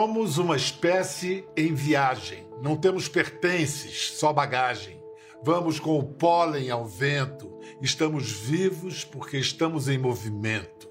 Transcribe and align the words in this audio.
Somos 0.00 0.38
uma 0.38 0.56
espécie 0.56 1.44
em 1.54 1.74
viagem. 1.74 2.46
Não 2.62 2.74
temos 2.74 3.06
pertences, 3.06 4.12
só 4.12 4.32
bagagem. 4.32 4.98
Vamos 5.44 5.78
com 5.78 5.98
o 5.98 6.02
pólen 6.02 6.70
ao 6.70 6.86
vento. 6.86 7.52
Estamos 7.82 8.32
vivos 8.32 9.04
porque 9.04 9.36
estamos 9.36 9.90
em 9.90 9.98
movimento. 9.98 10.88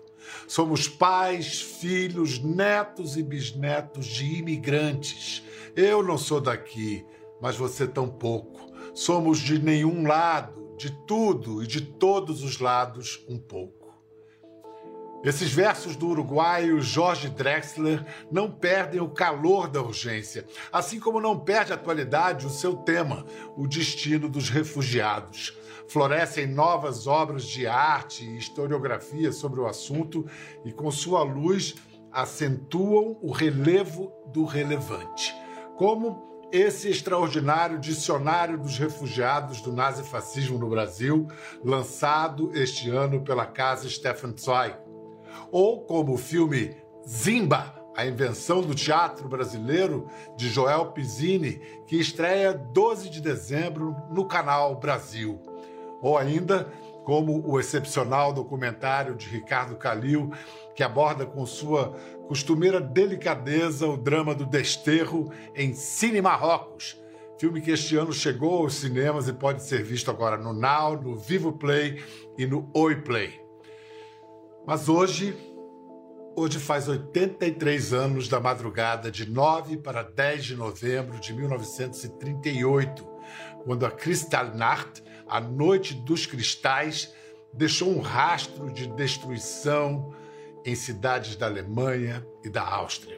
Somos 0.47 0.87
pais, 0.87 1.59
filhos, 1.59 2.37
netos 2.37 3.17
e 3.17 3.23
bisnetos 3.23 4.05
de 4.05 4.25
imigrantes. 4.25 5.41
Eu 5.75 6.03
não 6.03 6.15
sou 6.15 6.39
daqui, 6.39 7.03
mas 7.41 7.55
você 7.55 7.87
tampouco. 7.87 8.71
Somos 8.93 9.39
de 9.39 9.57
nenhum 9.57 10.05
lado, 10.05 10.75
de 10.77 10.91
tudo 11.07 11.63
e 11.63 11.65
de 11.67 11.81
todos 11.81 12.43
os 12.43 12.59
lados 12.59 13.25
um 13.27 13.39
pouco. 13.39 13.78
Esses 15.21 15.51
versos 15.51 15.97
do 15.97 16.07
uruguaio 16.07 16.79
Jorge 16.79 17.27
Drexler 17.27 18.05
não 18.31 18.49
perdem 18.49 19.01
o 19.01 19.09
calor 19.09 19.67
da 19.67 19.81
urgência, 19.81 20.45
assim 20.71 20.97
como 20.97 21.19
não 21.19 21.37
perde 21.37 21.73
a 21.73 21.75
atualidade 21.75 22.47
o 22.47 22.49
seu 22.49 22.77
tema, 22.77 23.25
o 23.57 23.67
destino 23.67 24.29
dos 24.29 24.49
refugiados. 24.49 25.53
Florescem 25.89 26.47
novas 26.47 27.05
obras 27.05 27.43
de 27.43 27.67
arte 27.67 28.23
e 28.23 28.37
historiografia 28.37 29.33
sobre 29.33 29.59
o 29.59 29.67
assunto 29.67 30.25
e, 30.63 30.71
com 30.71 30.89
sua 30.89 31.21
luz, 31.21 31.75
acentuam 32.13 33.17
o 33.21 33.33
relevo 33.33 34.13
do 34.27 34.45
relevante. 34.45 35.35
Como 35.75 36.47
esse 36.49 36.89
extraordinário 36.89 37.77
Dicionário 37.77 38.57
dos 38.57 38.77
Refugiados 38.77 39.59
do 39.61 39.73
Nazifascismo 39.73 40.57
no 40.57 40.69
Brasil, 40.69 41.27
lançado 41.63 42.51
este 42.53 42.89
ano 42.89 43.21
pela 43.21 43.45
Casa 43.45 43.89
Stefan 43.89 44.33
Zweig 44.37 44.88
ou 45.51 45.85
como 45.85 46.13
o 46.13 46.17
filme 46.17 46.75
Zimba, 47.07 47.75
a 47.95 48.05
invenção 48.05 48.61
do 48.61 48.73
teatro 48.73 49.27
brasileiro, 49.27 50.07
de 50.37 50.49
Joel 50.49 50.87
Pizzini, 50.91 51.59
que 51.85 51.99
estreia 51.99 52.53
12 52.53 53.09
de 53.09 53.19
dezembro 53.19 53.95
no 54.11 54.25
canal 54.25 54.79
Brasil. 54.79 55.41
Ou 56.01 56.17
ainda, 56.17 56.71
como 57.03 57.45
o 57.45 57.59
excepcional 57.59 58.31
documentário 58.31 59.15
de 59.15 59.27
Ricardo 59.27 59.75
Calil, 59.75 60.31
que 60.75 60.83
aborda 60.83 61.25
com 61.25 61.45
sua 61.45 61.93
costumeira 62.27 62.79
delicadeza 62.79 63.87
o 63.87 63.97
drama 63.97 64.33
do 64.33 64.45
desterro 64.45 65.31
em 65.55 65.73
Cine 65.73 66.21
Marrocos, 66.21 66.97
filme 67.39 67.61
que 67.61 67.71
este 67.71 67.97
ano 67.97 68.13
chegou 68.13 68.59
aos 68.59 68.75
cinemas 68.75 69.27
e 69.27 69.33
pode 69.33 69.63
ser 69.63 69.83
visto 69.83 70.11
agora 70.11 70.37
no 70.37 70.53
Now, 70.53 71.01
no 71.01 71.15
Vivo 71.17 71.53
Play 71.53 72.03
e 72.37 72.45
no 72.45 72.69
Oi 72.73 72.97
Play. 72.97 73.48
Mas 74.69 74.87
hoje, 74.87 75.35
hoje 76.35 76.59
faz 76.59 76.87
83 76.87 77.91
anos 77.91 78.29
da 78.29 78.39
madrugada 78.39 79.09
de 79.09 79.27
9 79.27 79.77
para 79.77 80.03
10 80.03 80.45
de 80.45 80.55
novembro 80.55 81.19
de 81.19 81.33
1938, 81.33 83.03
quando 83.63 83.83
a 83.83 83.89
Kristallnacht, 83.89 85.01
a 85.27 85.41
Noite 85.41 85.95
dos 85.95 86.27
Cristais, 86.27 87.11
deixou 87.51 87.89
um 87.89 87.99
rastro 87.99 88.71
de 88.71 88.85
destruição 88.85 90.13
em 90.63 90.75
cidades 90.75 91.35
da 91.35 91.47
Alemanha 91.47 92.23
e 92.43 92.47
da 92.47 92.61
Áustria. 92.61 93.17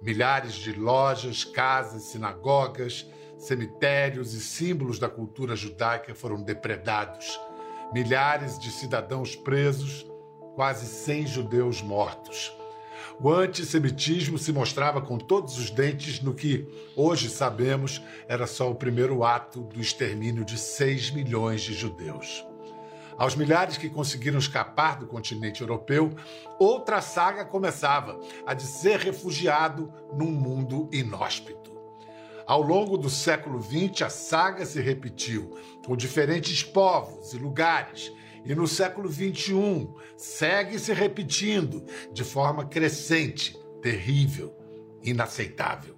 Milhares 0.00 0.54
de 0.54 0.72
lojas, 0.72 1.44
casas, 1.44 2.04
sinagogas, 2.04 3.06
cemitérios 3.36 4.32
e 4.32 4.40
símbolos 4.40 4.98
da 4.98 5.10
cultura 5.10 5.54
judaica 5.54 6.14
foram 6.14 6.42
depredados. 6.42 7.38
Milhares 7.92 8.58
de 8.58 8.70
cidadãos 8.70 9.36
presos 9.36 10.08
quase 10.58 10.86
100 10.86 11.28
judeus 11.28 11.80
mortos. 11.80 12.52
O 13.22 13.30
antissemitismo 13.30 14.36
se 14.36 14.52
mostrava 14.52 15.00
com 15.00 15.16
todos 15.16 15.56
os 15.56 15.70
dentes 15.70 16.20
no 16.20 16.34
que, 16.34 16.66
hoje 16.96 17.30
sabemos, 17.30 18.02
era 18.26 18.44
só 18.44 18.68
o 18.68 18.74
primeiro 18.74 19.22
ato 19.22 19.60
do 19.60 19.80
extermínio 19.80 20.44
de 20.44 20.58
6 20.58 21.12
milhões 21.12 21.60
de 21.62 21.74
judeus. 21.74 22.44
Aos 23.16 23.36
milhares 23.36 23.76
que 23.76 23.88
conseguiram 23.88 24.40
escapar 24.40 24.98
do 24.98 25.06
continente 25.06 25.60
europeu, 25.60 26.12
outra 26.58 27.00
saga 27.00 27.44
começava, 27.44 28.18
a 28.44 28.52
de 28.52 28.64
ser 28.64 28.98
refugiado 28.98 29.92
num 30.12 30.32
mundo 30.32 30.88
inóspito. 30.92 31.70
Ao 32.44 32.60
longo 32.60 32.98
do 32.98 33.08
século 33.08 33.62
XX, 33.62 34.02
a 34.02 34.10
saga 34.10 34.66
se 34.66 34.80
repetiu, 34.80 35.56
com 35.86 35.96
diferentes 35.96 36.64
povos 36.64 37.32
e 37.32 37.38
lugares, 37.38 38.10
e 38.48 38.54
no 38.54 38.66
século 38.66 39.12
XXI 39.12 39.90
segue 40.16 40.78
se 40.78 40.94
repetindo 40.94 41.84
de 42.10 42.24
forma 42.24 42.64
crescente, 42.64 43.54
terrível, 43.82 44.56
inaceitável. 45.02 45.97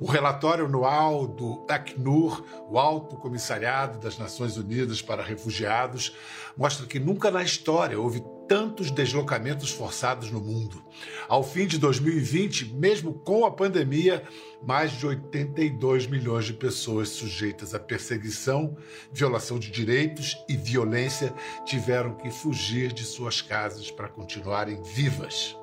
O 0.00 0.06
relatório 0.06 0.66
anual 0.66 1.26
do 1.26 1.64
Acnur, 1.68 2.44
o 2.68 2.78
Alto 2.78 3.16
Comissariado 3.16 3.98
das 3.98 4.18
Nações 4.18 4.56
Unidas 4.56 5.00
para 5.00 5.22
Refugiados, 5.22 6.16
mostra 6.56 6.86
que 6.86 6.98
nunca 6.98 7.30
na 7.30 7.42
história 7.42 7.98
houve 7.98 8.22
tantos 8.48 8.90
deslocamentos 8.90 9.70
forçados 9.70 10.30
no 10.30 10.40
mundo. 10.40 10.82
Ao 11.28 11.42
fim 11.42 11.66
de 11.66 11.78
2020, 11.78 12.74
mesmo 12.74 13.14
com 13.14 13.46
a 13.46 13.50
pandemia, 13.50 14.22
mais 14.62 14.92
de 14.92 15.06
82 15.06 16.06
milhões 16.06 16.44
de 16.44 16.52
pessoas 16.52 17.08
sujeitas 17.10 17.74
a 17.74 17.78
perseguição, 17.78 18.76
violação 19.12 19.58
de 19.58 19.70
direitos 19.70 20.36
e 20.48 20.56
violência 20.56 21.32
tiveram 21.64 22.16
que 22.16 22.30
fugir 22.30 22.92
de 22.92 23.04
suas 23.04 23.40
casas 23.40 23.90
para 23.90 24.08
continuarem 24.08 24.82
vivas. 24.82 25.56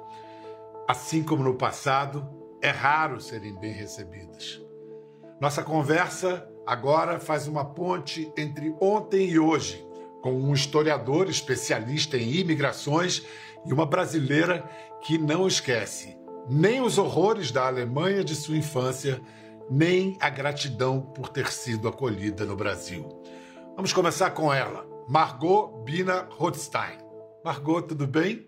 Assim 0.88 1.24
como 1.24 1.44
no 1.44 1.56
passado, 1.56 2.41
é 2.62 2.70
raro 2.70 3.20
serem 3.20 3.58
bem 3.60 3.72
recebidas. 3.72 4.62
Nossa 5.40 5.64
conversa 5.64 6.48
agora 6.66 7.20
faz 7.20 7.48
uma 7.48 7.66
ponte 7.66 8.32
entre 8.38 8.76
ontem 8.80 9.30
e 9.30 9.40
hoje 9.40 9.86
com 10.22 10.34
um 10.34 10.54
historiador 10.54 11.28
especialista 11.30 12.16
em 12.16 12.36
imigrações 12.36 13.26
e 13.66 13.74
uma 13.74 13.86
brasileira 13.86 14.64
que 15.02 15.18
não 15.18 15.48
esquece 15.48 16.16
nem 16.50 16.82
os 16.82 16.98
horrores 16.98 17.52
da 17.52 17.68
Alemanha 17.68 18.24
de 18.24 18.36
sua 18.36 18.58
infância, 18.58 19.22
nem 19.70 20.18
a 20.20 20.30
gratidão 20.30 21.02
por 21.02 21.30
ter 21.30 21.52
sido 21.52 21.88
acolhida 21.88 22.46
no 22.46 22.56
Brasil. 22.56 23.08
Vamos 23.76 23.94
começar 23.94 24.32
com 24.32 24.54
ela, 24.54 24.86
Margot 25.08 25.84
Bina 25.84 26.28
Rothstein. 26.32 26.98
Margot, 27.44 27.84
tudo 27.84 28.06
bem? 28.06 28.48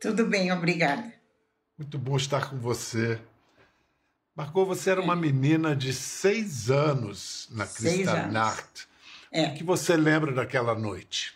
Tudo 0.00 0.26
bem, 0.26 0.52
obrigada. 0.52 1.12
Muito 1.78 1.98
bom 1.98 2.16
estar 2.16 2.50
com 2.50 2.56
você. 2.56 3.20
Margot, 4.36 4.66
você 4.66 4.90
era 4.90 5.00
uma 5.00 5.16
menina 5.16 5.74
de 5.74 5.94
seis 5.94 6.70
anos 6.70 7.48
na 7.50 7.66
Kristallnacht. 7.66 8.86
É. 9.32 9.46
O 9.46 9.54
que 9.54 9.64
você 9.64 9.96
lembra 9.96 10.30
daquela 10.30 10.74
noite? 10.74 11.32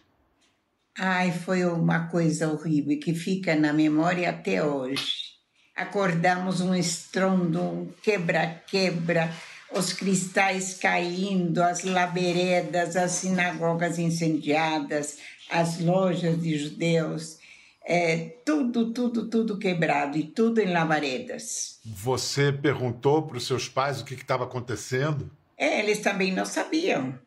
Ai, 0.98 1.32
foi 1.32 1.64
uma 1.64 2.08
coisa 2.08 2.52
horrível 2.52 3.00
que 3.00 3.14
fica 3.14 3.56
na 3.56 3.72
memória 3.72 4.28
até 4.28 4.62
hoje. 4.62 5.30
Acordamos 5.74 6.60
um 6.60 6.74
estrondo, 6.74 7.62
um 7.62 7.92
quebra-quebra, 8.02 9.32
os 9.72 9.94
cristais 9.94 10.74
caindo, 10.74 11.62
as 11.62 11.84
laberedas, 11.84 12.96
as 12.96 13.12
sinagogas 13.12 13.98
incendiadas, 13.98 15.16
as 15.48 15.80
lojas 15.80 16.38
de 16.42 16.58
judeus, 16.58 17.39
é, 17.84 18.36
tudo, 18.44 18.92
tudo, 18.92 19.28
tudo 19.28 19.58
quebrado 19.58 20.18
e 20.18 20.24
tudo 20.24 20.60
em 20.60 20.72
labaredas. 20.72 21.80
Você 21.84 22.52
perguntou 22.52 23.22
para 23.22 23.36
os 23.36 23.46
seus 23.46 23.68
pais 23.68 24.00
o 24.00 24.04
que 24.04 24.14
estava 24.14 24.44
acontecendo? 24.44 25.30
É, 25.56 25.80
eles 25.80 25.98
também 25.98 26.32
não 26.32 26.44
sabiam. 26.44 27.18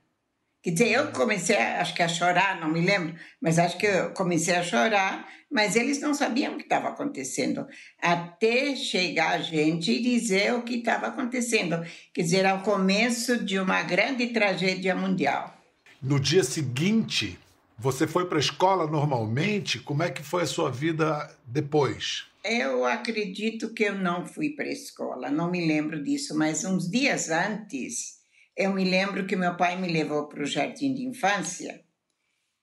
Quer 0.63 0.71
dizer, 0.71 0.91
eu 0.91 1.11
comecei, 1.11 1.57
acho 1.57 1.93
que 1.93 2.01
a 2.01 2.07
chorar, 2.07 2.61
não 2.61 2.71
me 2.71 2.79
lembro, 2.79 3.13
mas 3.41 3.59
acho 3.59 3.77
que 3.77 3.85
eu 3.85 4.11
comecei 4.11 4.55
a 4.55 4.63
chorar, 4.63 5.27
mas 5.51 5.75
eles 5.75 5.99
não 5.99 6.13
sabiam 6.13 6.53
o 6.53 6.57
que 6.57 6.63
estava 6.63 6.87
acontecendo, 6.87 7.67
até 8.01 8.73
chegar 8.73 9.31
a 9.31 9.39
gente 9.39 9.91
e 9.91 10.01
dizer 10.01 10.53
o 10.53 10.61
que 10.61 10.75
estava 10.75 11.07
acontecendo. 11.07 11.85
Quer 12.13 12.21
dizer, 12.21 12.45
ao 12.45 12.61
começo 12.61 13.43
de 13.43 13.59
uma 13.59 13.83
grande 13.83 14.27
tragédia 14.27 14.95
mundial. 14.95 15.53
No 16.01 16.17
dia 16.17 16.45
seguinte, 16.45 17.37
você 17.77 18.07
foi 18.07 18.27
para 18.27 18.37
a 18.37 18.41
escola 18.41 18.87
normalmente? 18.87 19.79
Como 19.79 20.03
é 20.03 20.11
que 20.11 20.23
foi 20.23 20.43
a 20.43 20.47
sua 20.47 20.71
vida 20.71 21.35
depois? 21.45 22.25
Eu 22.43 22.85
acredito 22.85 23.73
que 23.73 23.85
eu 23.85 23.95
não 23.95 24.25
fui 24.25 24.49
para 24.49 24.65
a 24.65 24.71
escola, 24.71 25.31
não 25.31 25.49
me 25.49 25.65
lembro 25.65 26.03
disso, 26.03 26.37
mas 26.37 26.65
uns 26.65 26.89
dias 26.89 27.29
antes 27.29 28.21
eu 28.55 28.73
me 28.73 28.83
lembro 28.83 29.25
que 29.25 29.35
meu 29.35 29.57
pai 29.57 29.79
me 29.79 29.91
levou 29.91 30.27
para 30.27 30.43
o 30.43 30.45
jardim 30.45 30.93
de 30.93 31.05
infância 31.05 31.83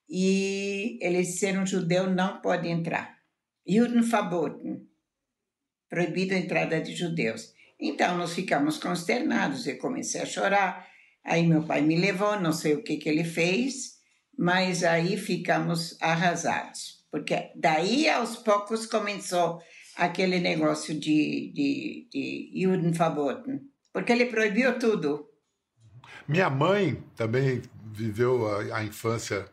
e 0.09 0.99
ele 1.01 1.25
ser 1.25 1.59
um 1.59 1.67
judeu 1.67 2.11
não 2.11 2.41
pode 2.41 2.69
entrar. 2.69 3.17
Juden 3.67 4.03
verboten. 4.03 4.89
Proibido 5.89 6.35
a 6.35 6.39
entrada 6.39 6.81
de 6.81 6.95
judeus. 6.95 7.53
Então 7.79 8.17
nós 8.17 8.35
ficamos 8.35 8.79
consternados. 8.79 9.67
Eu 9.67 9.79
comecei 9.79 10.21
a 10.21 10.27
chorar. 10.27 10.89
Aí 11.25 11.47
meu 11.47 11.65
pai 11.65 11.81
me 11.81 11.97
levou, 11.97 12.41
não 12.41 12.53
sei 12.53 12.75
o 12.75 12.83
que, 12.83 12.97
que 12.97 13.09
ele 13.09 13.25
fez, 13.25 14.00
mas 14.41 14.83
aí 14.83 15.19
ficamos 15.19 15.99
arrasados. 16.01 17.05
Porque 17.11 17.51
daí 17.55 18.09
aos 18.09 18.37
poucos 18.37 18.87
começou 18.87 19.61
aquele 19.95 20.39
negócio 20.39 20.99
de, 20.99 21.53
de, 21.53 22.09
de 22.11 22.51
Judenverboten, 22.63 23.61
porque 23.93 24.11
ele 24.11 24.25
proibiu 24.25 24.79
tudo. 24.79 25.29
Minha 26.27 26.49
mãe 26.49 27.05
também 27.15 27.61
viveu 27.93 28.49
a, 28.49 28.79
a 28.79 28.83
infância 28.83 29.47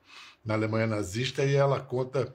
na 0.45 0.53
Alemanha 0.53 0.87
nazista 0.87 1.43
e 1.43 1.53
ela 1.53 1.81
conta, 1.81 2.33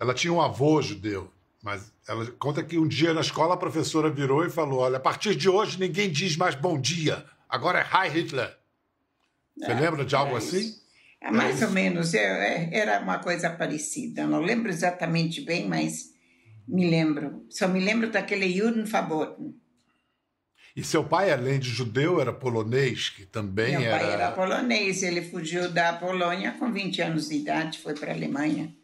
ela 0.00 0.14
tinha 0.14 0.32
um 0.32 0.40
avô 0.40 0.80
judeu, 0.80 1.30
mas 1.62 1.92
ela 2.08 2.24
conta 2.38 2.62
que 2.62 2.78
um 2.78 2.88
dia 2.88 3.12
na 3.12 3.20
escola 3.20 3.52
a 3.52 3.58
professora 3.58 4.08
virou 4.08 4.46
e 4.46 4.50
falou: 4.50 4.80
Olha, 4.80 4.96
a 4.96 5.00
partir 5.00 5.34
de 5.34 5.46
hoje 5.46 5.78
ninguém 5.78 6.10
diz 6.10 6.38
mais 6.38 6.54
bom 6.54 6.80
dia, 6.80 7.22
agora 7.46 7.80
é 7.80 7.82
Hi 7.82 8.08
Hitler. 8.08 8.56
Você 9.58 9.72
é, 9.72 9.74
lembra 9.74 10.06
de 10.06 10.16
algo 10.16 10.36
é 10.36 10.38
assim? 10.38 10.80
É 11.22 11.30
mais 11.30 11.62
é 11.62 11.66
ou 11.66 11.70
menos, 11.70 12.14
é, 12.14 12.68
era 12.72 13.00
uma 13.00 13.20
coisa 13.20 13.48
parecida. 13.48 14.26
Não 14.26 14.40
lembro 14.40 14.68
exatamente 14.68 15.40
bem, 15.40 15.68
mas 15.68 16.10
me 16.66 16.90
lembro. 16.90 17.46
Só 17.48 17.68
me 17.68 17.78
lembro 17.78 18.10
daquele 18.10 18.52
Judenverboten. 18.52 19.54
E 20.74 20.82
seu 20.82 21.04
pai, 21.04 21.30
além 21.30 21.60
de 21.60 21.68
judeu, 21.68 22.20
era 22.20 22.32
polonês, 22.32 23.10
que 23.10 23.24
também 23.24 23.78
Meu 23.78 23.82
era... 23.82 23.98
Meu 23.98 24.06
pai 24.06 24.14
era 24.14 24.32
polonês, 24.32 25.02
ele 25.02 25.22
fugiu 25.22 25.70
da 25.70 25.92
Polônia 25.92 26.52
com 26.58 26.72
20 26.72 27.02
anos 27.02 27.28
de 27.28 27.36
idade, 27.36 27.78
foi 27.78 27.94
para 27.94 28.10
a 28.10 28.14
Alemanha. 28.14 28.74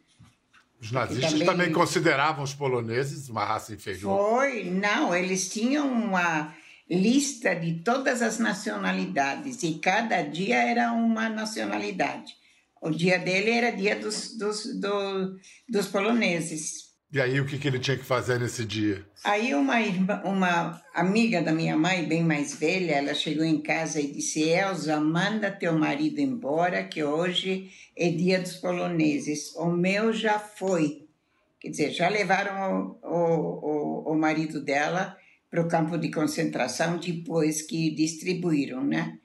Os 0.80 0.92
nazistas 0.92 1.32
também... 1.32 1.46
também... 1.46 1.72
consideravam 1.72 2.44
os 2.44 2.54
poloneses 2.54 3.28
uma 3.28 3.44
raça 3.44 3.72
inferior. 3.72 4.16
Foi, 4.16 4.64
não, 4.64 5.16
eles 5.16 5.48
tinham 5.48 5.90
uma 5.90 6.54
lista 6.90 7.54
de 7.54 7.82
todas 7.82 8.22
as 8.22 8.38
nacionalidades 8.38 9.62
e 9.62 9.78
cada 9.78 10.22
dia 10.22 10.56
era 10.56 10.92
uma 10.92 11.28
nacionalidade. 11.28 12.34
O 12.80 12.90
dia 12.90 13.18
dele 13.18 13.50
era 13.50 13.70
dia 13.70 13.96
dos, 13.96 14.36
dos, 14.38 14.80
do, 14.80 15.36
dos 15.68 15.86
poloneses. 15.88 16.88
E 17.10 17.20
aí 17.20 17.40
o 17.40 17.46
que, 17.46 17.58
que 17.58 17.66
ele 17.66 17.78
tinha 17.78 17.96
que 17.96 18.04
fazer 18.04 18.38
nesse 18.38 18.64
dia? 18.64 19.04
Aí 19.24 19.54
uma, 19.54 19.80
irmã, 19.80 20.20
uma 20.24 20.82
amiga 20.94 21.40
da 21.40 21.52
minha 21.52 21.76
mãe, 21.76 22.06
bem 22.06 22.22
mais 22.22 22.54
velha, 22.54 22.96
ela 22.96 23.14
chegou 23.14 23.44
em 23.44 23.62
casa 23.62 23.98
e 23.98 24.12
disse, 24.12 24.42
Elza, 24.42 25.00
manda 25.00 25.50
teu 25.50 25.72
marido 25.72 26.20
embora, 26.20 26.84
que 26.84 27.02
hoje 27.02 27.70
é 27.96 28.10
dia 28.10 28.38
dos 28.38 28.56
poloneses. 28.56 29.54
O 29.56 29.70
meu 29.70 30.12
já 30.12 30.38
foi. 30.38 31.08
Quer 31.58 31.70
dizer, 31.70 31.90
já 31.92 32.08
levaram 32.08 32.98
o, 33.02 33.08
o, 33.08 34.10
o, 34.10 34.12
o 34.12 34.14
marido 34.14 34.60
dela 34.60 35.16
para 35.50 35.62
o 35.62 35.68
campo 35.68 35.96
de 35.96 36.10
concentração 36.10 36.98
depois 36.98 37.62
que 37.62 37.90
distribuíram, 37.94 38.84
né? 38.84 39.18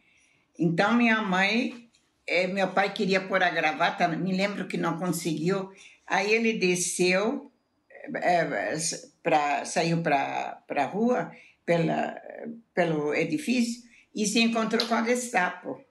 Então 0.57 0.93
minha 0.93 1.21
mãe, 1.21 1.89
é, 2.27 2.47
meu 2.47 2.69
pai 2.69 2.93
queria 2.93 3.21
pôr 3.21 3.43
a 3.43 3.49
gravata, 3.49 4.07
me 4.07 4.35
lembro 4.35 4.67
que 4.67 4.77
não 4.77 4.97
conseguiu. 4.97 5.71
Aí 6.07 6.31
ele 6.31 6.53
desceu, 6.53 7.51
é, 8.15 8.75
pra, 9.21 9.65
saiu 9.65 10.01
para 10.01 10.63
a 10.69 10.85
rua, 10.85 11.31
pela, 11.65 12.15
pelo 12.73 13.13
edifício, 13.13 13.83
e 14.15 14.25
se 14.25 14.39
encontrou 14.39 14.87
com 14.87 14.95
a 14.95 15.03
Gestapo. 15.03 15.83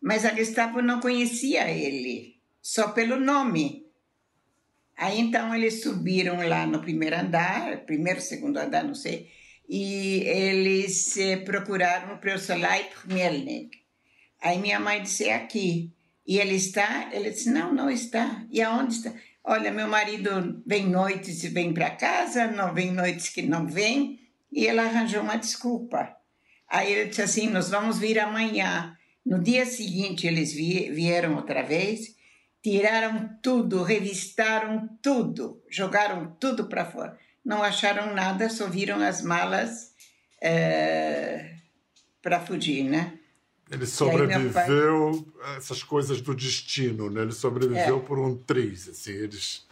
Mas 0.00 0.24
a 0.24 0.34
Gestapo 0.34 0.80
não 0.80 1.00
conhecia 1.00 1.68
ele, 1.70 2.36
só 2.62 2.88
pelo 2.88 3.18
nome. 3.18 3.86
Aí 4.96 5.20
então 5.20 5.54
eles 5.54 5.82
subiram 5.82 6.36
lá 6.48 6.66
no 6.66 6.80
primeiro 6.80 7.16
andar, 7.16 7.84
primeiro, 7.84 8.20
segundo 8.20 8.56
andar, 8.56 8.82
não 8.82 8.94
sei, 8.94 9.30
e 9.68 10.22
eles 10.26 11.16
eh, 11.18 11.36
procuraram 11.36 12.14
o 12.14 12.18
professor 12.18 12.56
Leip 12.56 12.90
Mielnik. 13.06 13.76
Aí 14.40 14.58
minha 14.58 14.80
mãe 14.80 15.02
disse, 15.02 15.28
é 15.28 15.34
aqui. 15.34 15.92
E 16.26 16.38
ele 16.38 16.54
está? 16.54 17.10
Ele 17.12 17.30
disse, 17.30 17.50
não, 17.50 17.74
não 17.74 17.90
está. 17.90 18.46
E 18.50 18.62
aonde 18.62 18.94
está? 18.94 19.12
Olha, 19.44 19.70
meu 19.70 19.86
marido 19.86 20.62
vem 20.66 20.88
noites 20.88 21.44
e 21.44 21.48
vem 21.48 21.74
para 21.74 21.90
casa, 21.90 22.46
não 22.46 22.72
vem 22.72 22.92
noites 22.92 23.28
que 23.28 23.42
não 23.42 23.66
vem. 23.66 24.18
E 24.50 24.66
ela 24.66 24.84
arranjou 24.84 25.22
uma 25.22 25.36
desculpa. 25.36 26.16
Aí 26.66 26.92
ele 26.92 27.10
disse 27.10 27.22
assim, 27.22 27.48
nós 27.48 27.68
vamos 27.68 27.98
vir 27.98 28.18
amanhã. 28.18 28.96
No 29.24 29.42
dia 29.42 29.66
seguinte 29.66 30.26
eles 30.26 30.52
vieram 30.52 31.36
outra 31.36 31.62
vez, 31.62 32.16
tiraram 32.62 33.36
tudo, 33.42 33.82
revistaram 33.82 34.88
tudo, 35.02 35.62
jogaram 35.68 36.34
tudo 36.40 36.68
para 36.68 36.86
fora 36.86 37.18
não 37.48 37.62
acharam 37.62 38.14
nada, 38.14 38.50
só 38.50 38.66
viram 38.68 39.00
as 39.00 39.22
malas 39.22 39.94
é, 40.40 41.54
para 42.20 42.38
fugir, 42.40 42.84
né? 42.84 43.14
Ele 43.70 43.86
sobreviveu 43.86 45.26
pai... 45.40 45.56
essas 45.56 45.82
coisas 45.82 46.20
do 46.20 46.34
destino, 46.34 47.08
né? 47.08 47.22
Ele 47.22 47.32
sobreviveu 47.32 47.96
é. 47.96 48.00
por 48.00 48.18
um 48.18 48.36
triz, 48.36 48.86
assim, 48.90 49.12
eles 49.12 49.66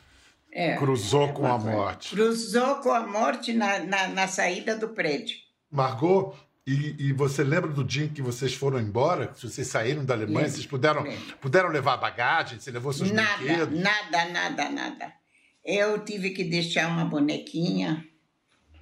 é, 0.51 0.77
cruzou 0.79 1.29
é, 1.29 1.33
com 1.33 1.47
a 1.47 1.59
morte. 1.59 2.15
Cruzou 2.15 2.77
com 2.77 2.91
a 2.91 3.07
morte 3.07 3.53
na, 3.53 3.81
na, 3.81 4.09
na 4.09 4.27
saída 4.27 4.75
do 4.75 4.89
prédio. 4.89 5.37
Margot, 5.71 6.35
e, 6.67 6.97
e, 6.99 7.13
você 7.13 7.45
lembra 7.45 7.71
do 7.71 7.85
dia 7.85 8.07
em 8.07 8.09
que 8.09 8.23
vocês 8.23 8.55
foram 8.55 8.81
embora? 8.81 9.27
Que 9.29 9.47
vocês 9.47 9.67
saíram 9.67 10.03
da 10.03 10.15
Alemanha, 10.15 10.39
lembro, 10.39 10.53
vocês 10.53 10.67
puderam, 10.67 11.05
puderam 11.43 11.69
levar 11.69 11.99
bagagem? 11.99 12.59
Você 12.59 12.71
levou 12.71 12.93
seus 12.93 13.11
nada, 13.11 13.37
brinquedos? 13.37 13.79
Nada, 13.79 14.25
nada, 14.31 14.69
nada. 14.71 15.26
Eu 15.67 16.05
tive 16.05 16.31
que 16.31 16.45
deixar 16.45 16.87
uma 16.87 17.05
bonequinha, 17.05 18.07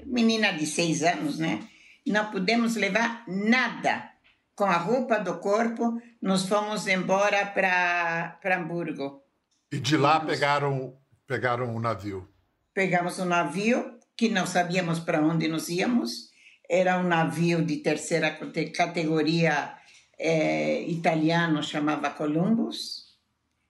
menina 0.04 0.52
de 0.52 0.66
seis 0.66 1.02
anos, 1.02 1.38
né? 1.38 1.66
Não 2.06 2.31
pudemos 2.31 2.76
levar 2.76 3.25
nada. 3.26 4.10
Com 4.54 4.64
a 4.64 4.76
roupa 4.76 5.19
do 5.19 5.38
corpo, 5.38 6.00
nós 6.20 6.46
fomos 6.46 6.86
embora 6.86 7.44
para 7.46 8.38
Hamburgo. 8.56 9.22
E 9.72 9.81
de 9.81 9.96
lá 9.96 10.20
pegaram 10.20 10.96
pegaram 11.26 11.75
o 11.75 11.76
um 11.78 11.81
navio? 11.81 12.28
Pegamos 12.72 13.19
um 13.19 13.25
navio 13.25 13.98
que 14.16 14.28
não 14.28 14.46
sabíamos 14.46 15.00
para 15.00 15.22
onde 15.22 15.48
nós 15.48 15.69
íamos. 15.69 16.30
Era 16.69 16.98
um 16.98 17.04
navio 17.04 17.64
de 17.64 17.78
terceira 17.78 18.38
categoria 18.76 19.75
é, 20.19 20.82
italiano, 20.82 21.62
chamava 21.62 22.10
Columbus. 22.10 23.16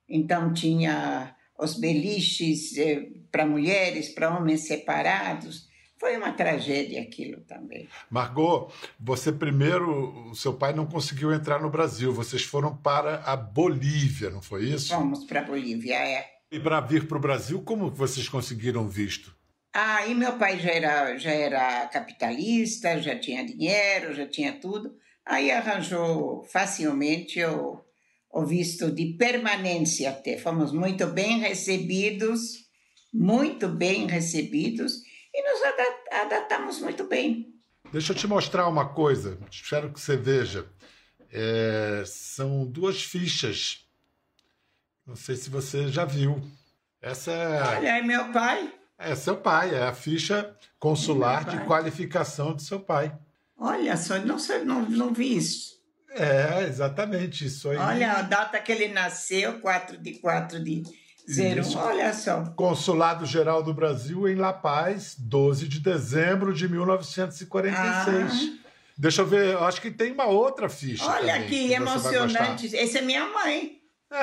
Então 0.08 0.52
tinha 0.52 1.33
os 1.58 1.74
beliches 1.74 2.76
eh, 2.76 3.08
para 3.30 3.46
mulheres, 3.46 4.08
para 4.08 4.36
homens 4.36 4.66
separados. 4.66 5.68
Foi 5.98 6.16
uma 6.16 6.32
tragédia 6.32 7.00
aquilo 7.00 7.40
também. 7.42 7.88
Margot, 8.10 8.70
você 8.98 9.32
primeiro, 9.32 10.30
o 10.30 10.34
seu 10.34 10.52
pai 10.54 10.72
não 10.72 10.86
conseguiu 10.86 11.32
entrar 11.32 11.62
no 11.62 11.70
Brasil, 11.70 12.12
vocês 12.12 12.42
foram 12.42 12.76
para 12.76 13.22
a 13.24 13.36
Bolívia, 13.36 14.28
não 14.30 14.42
foi 14.42 14.64
isso? 14.64 14.94
Fomos 14.94 15.24
para 15.24 15.40
a 15.40 15.44
Bolívia, 15.44 15.94
é. 15.94 16.26
E 16.50 16.60
para 16.60 16.80
vir 16.80 17.08
para 17.08 17.16
o 17.16 17.20
Brasil, 17.20 17.62
como 17.62 17.90
vocês 17.90 18.28
conseguiram 18.28 18.88
visto? 18.88 19.34
Ah, 19.72 20.06
e 20.06 20.14
meu 20.14 20.38
pai 20.38 20.58
já 20.60 20.70
era, 20.70 21.16
já 21.16 21.32
era 21.32 21.86
capitalista, 21.88 23.00
já 23.00 23.18
tinha 23.18 23.44
dinheiro, 23.44 24.14
já 24.14 24.26
tinha 24.26 24.52
tudo. 24.52 24.94
Aí 25.26 25.50
arranjou 25.50 26.44
facilmente 26.44 27.42
o, 27.44 27.83
o 28.34 28.44
visto 28.44 28.90
de 28.90 29.14
permanência 29.14 30.10
até. 30.10 30.36
Fomos 30.36 30.72
muito 30.72 31.06
bem 31.06 31.38
recebidos, 31.38 32.64
muito 33.12 33.68
bem 33.68 34.08
recebidos 34.08 35.02
e 35.32 35.42
nos 35.42 35.60
adaptamos 36.10 36.80
muito 36.80 37.04
bem. 37.04 37.54
Deixa 37.92 38.12
eu 38.12 38.16
te 38.16 38.26
mostrar 38.26 38.66
uma 38.66 38.88
coisa, 38.88 39.38
espero 39.48 39.92
que 39.92 40.00
você 40.00 40.16
veja. 40.16 40.66
É, 41.32 42.02
são 42.06 42.66
duas 42.66 43.02
fichas. 43.02 43.86
Não 45.06 45.14
sei 45.14 45.36
se 45.36 45.48
você 45.48 45.88
já 45.88 46.04
viu. 46.04 46.42
Essa 47.00 47.30
é. 47.30 47.62
Olha, 47.62 47.98
é 47.98 48.02
meu 48.02 48.32
pai. 48.32 48.72
É 48.98 49.14
seu 49.14 49.36
pai, 49.36 49.74
é 49.74 49.82
a 49.84 49.92
ficha 49.92 50.56
consular 50.78 51.46
é 51.46 51.50
de 51.56 51.64
qualificação 51.66 52.52
do 52.52 52.62
seu 52.62 52.80
pai. 52.80 53.16
Olha 53.56 53.96
só, 53.96 54.18
não, 54.18 54.36
não, 54.64 54.90
não 54.90 55.12
vi 55.12 55.36
isso. 55.36 55.74
É, 56.14 56.64
exatamente 56.68 57.44
isso 57.44 57.70
aí. 57.70 57.76
Olha 57.76 58.12
a 58.12 58.22
data 58.22 58.58
que 58.60 58.70
ele 58.70 58.88
nasceu, 58.88 59.60
4 59.60 59.98
de 59.98 60.14
4 60.14 60.62
de 60.62 60.82
01, 61.28 61.76
olha 61.78 62.12
só. 62.12 62.44
Consulado 62.56 63.26
Geral 63.26 63.62
do 63.62 63.74
Brasil 63.74 64.28
em 64.28 64.36
La 64.36 64.52
Paz, 64.52 65.16
12 65.18 65.66
de 65.66 65.80
dezembro 65.80 66.52
de 66.52 66.68
1946. 66.68 67.72
Ah. 67.72 68.64
Deixa 68.96 69.22
eu 69.22 69.26
ver, 69.26 69.56
acho 69.56 69.80
que 69.80 69.90
tem 69.90 70.12
uma 70.12 70.26
outra 70.26 70.68
ficha. 70.68 71.04
Olha 71.04 71.34
também, 71.34 71.48
que, 71.48 71.68
que 71.68 71.74
emocionante. 71.74 72.76
Essa 72.76 72.98
é 72.98 73.02
minha 73.02 73.26
mãe. 73.26 73.80
É, 74.12 74.16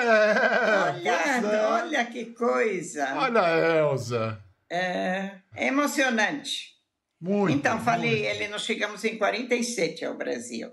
olha, 0.90 1.12
é. 1.12 1.66
olha 1.66 2.06
que 2.06 2.26
coisa. 2.28 3.14
Olha 3.18 3.42
a 3.42 3.78
Elza. 3.80 4.42
É, 4.70 5.32
é 5.54 5.68
emocionante. 5.68 6.72
Muito. 7.20 7.54
Então, 7.54 7.82
falei, 7.82 8.22
muito. 8.22 8.26
ele, 8.26 8.48
nós 8.48 8.62
chegamos 8.62 9.04
em 9.04 9.18
47 9.18 10.06
ao 10.06 10.16
Brasil. 10.16 10.72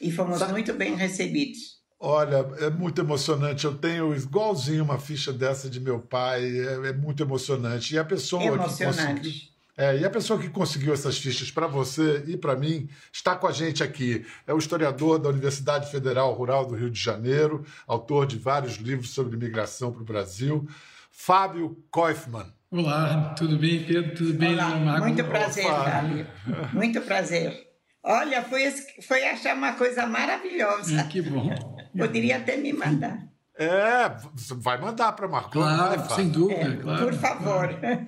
E 0.00 0.10
fomos 0.10 0.38
Sabe? 0.38 0.52
muito 0.52 0.72
bem 0.74 0.94
recebidos. 0.94 1.74
Olha, 1.98 2.46
é 2.58 2.68
muito 2.68 3.00
emocionante. 3.00 3.64
Eu 3.64 3.74
tenho 3.74 4.14
igualzinho 4.14 4.84
uma 4.84 4.98
ficha 4.98 5.32
dessa 5.32 5.70
de 5.70 5.80
meu 5.80 6.00
pai. 6.00 6.44
É, 6.44 6.88
é 6.88 6.92
muito 6.92 7.22
emocionante. 7.22 7.94
E 7.94 7.98
a 7.98 8.04
pessoa 8.04 8.42
emocionante. 8.42 9.04
que 9.06 9.22
conseguiu, 9.22 9.54
é, 9.76 9.98
e 9.98 10.04
a 10.04 10.10
pessoa 10.10 10.38
que 10.38 10.48
conseguiu 10.48 10.92
essas 10.92 11.18
fichas 11.18 11.50
para 11.50 11.66
você 11.66 12.22
e 12.28 12.36
para 12.36 12.54
mim 12.54 12.88
está 13.12 13.34
com 13.34 13.46
a 13.46 13.52
gente 13.52 13.82
aqui. 13.82 14.24
É 14.46 14.54
o 14.54 14.58
historiador 14.58 15.18
da 15.18 15.28
Universidade 15.28 15.90
Federal 15.90 16.32
Rural 16.32 16.66
do 16.66 16.74
Rio 16.74 16.90
de 16.90 17.00
Janeiro, 17.00 17.64
autor 17.86 18.26
de 18.26 18.38
vários 18.38 18.76
livros 18.76 19.10
sobre 19.10 19.36
imigração 19.36 19.90
para 19.90 20.02
o 20.02 20.04
Brasil. 20.04 20.68
Fábio 21.10 21.76
Koifman. 21.90 22.46
Olá, 22.70 23.34
tudo 23.38 23.56
bem, 23.56 23.84
Pedro? 23.84 24.14
Tudo 24.14 24.34
bem, 24.34 24.54
Olá, 24.54 24.98
Muito 24.98 25.24
prazer, 25.24 25.64
Fábio. 25.64 26.26
Muito 26.72 27.00
prazer. 27.02 27.73
Olha, 28.04 28.42
foi, 28.42 28.70
foi 29.02 29.24
achar 29.26 29.56
uma 29.56 29.72
coisa 29.72 30.06
maravilhosa. 30.06 31.04
Que 31.04 31.22
bom. 31.22 31.48
Poderia 31.96 32.36
até 32.36 32.56
me 32.56 32.72
mandar. 32.72 33.18
É, 33.56 34.10
vai 34.56 34.78
mandar 34.78 35.12
para 35.12 35.26
Marcos. 35.26 35.52
Claro, 35.52 36.14
sem 36.14 36.28
dúvida, 36.28 36.60
é, 36.60 36.76
claro. 36.76 37.04
Por 37.04 37.14
favor. 37.14 37.68
Claro. 37.80 38.06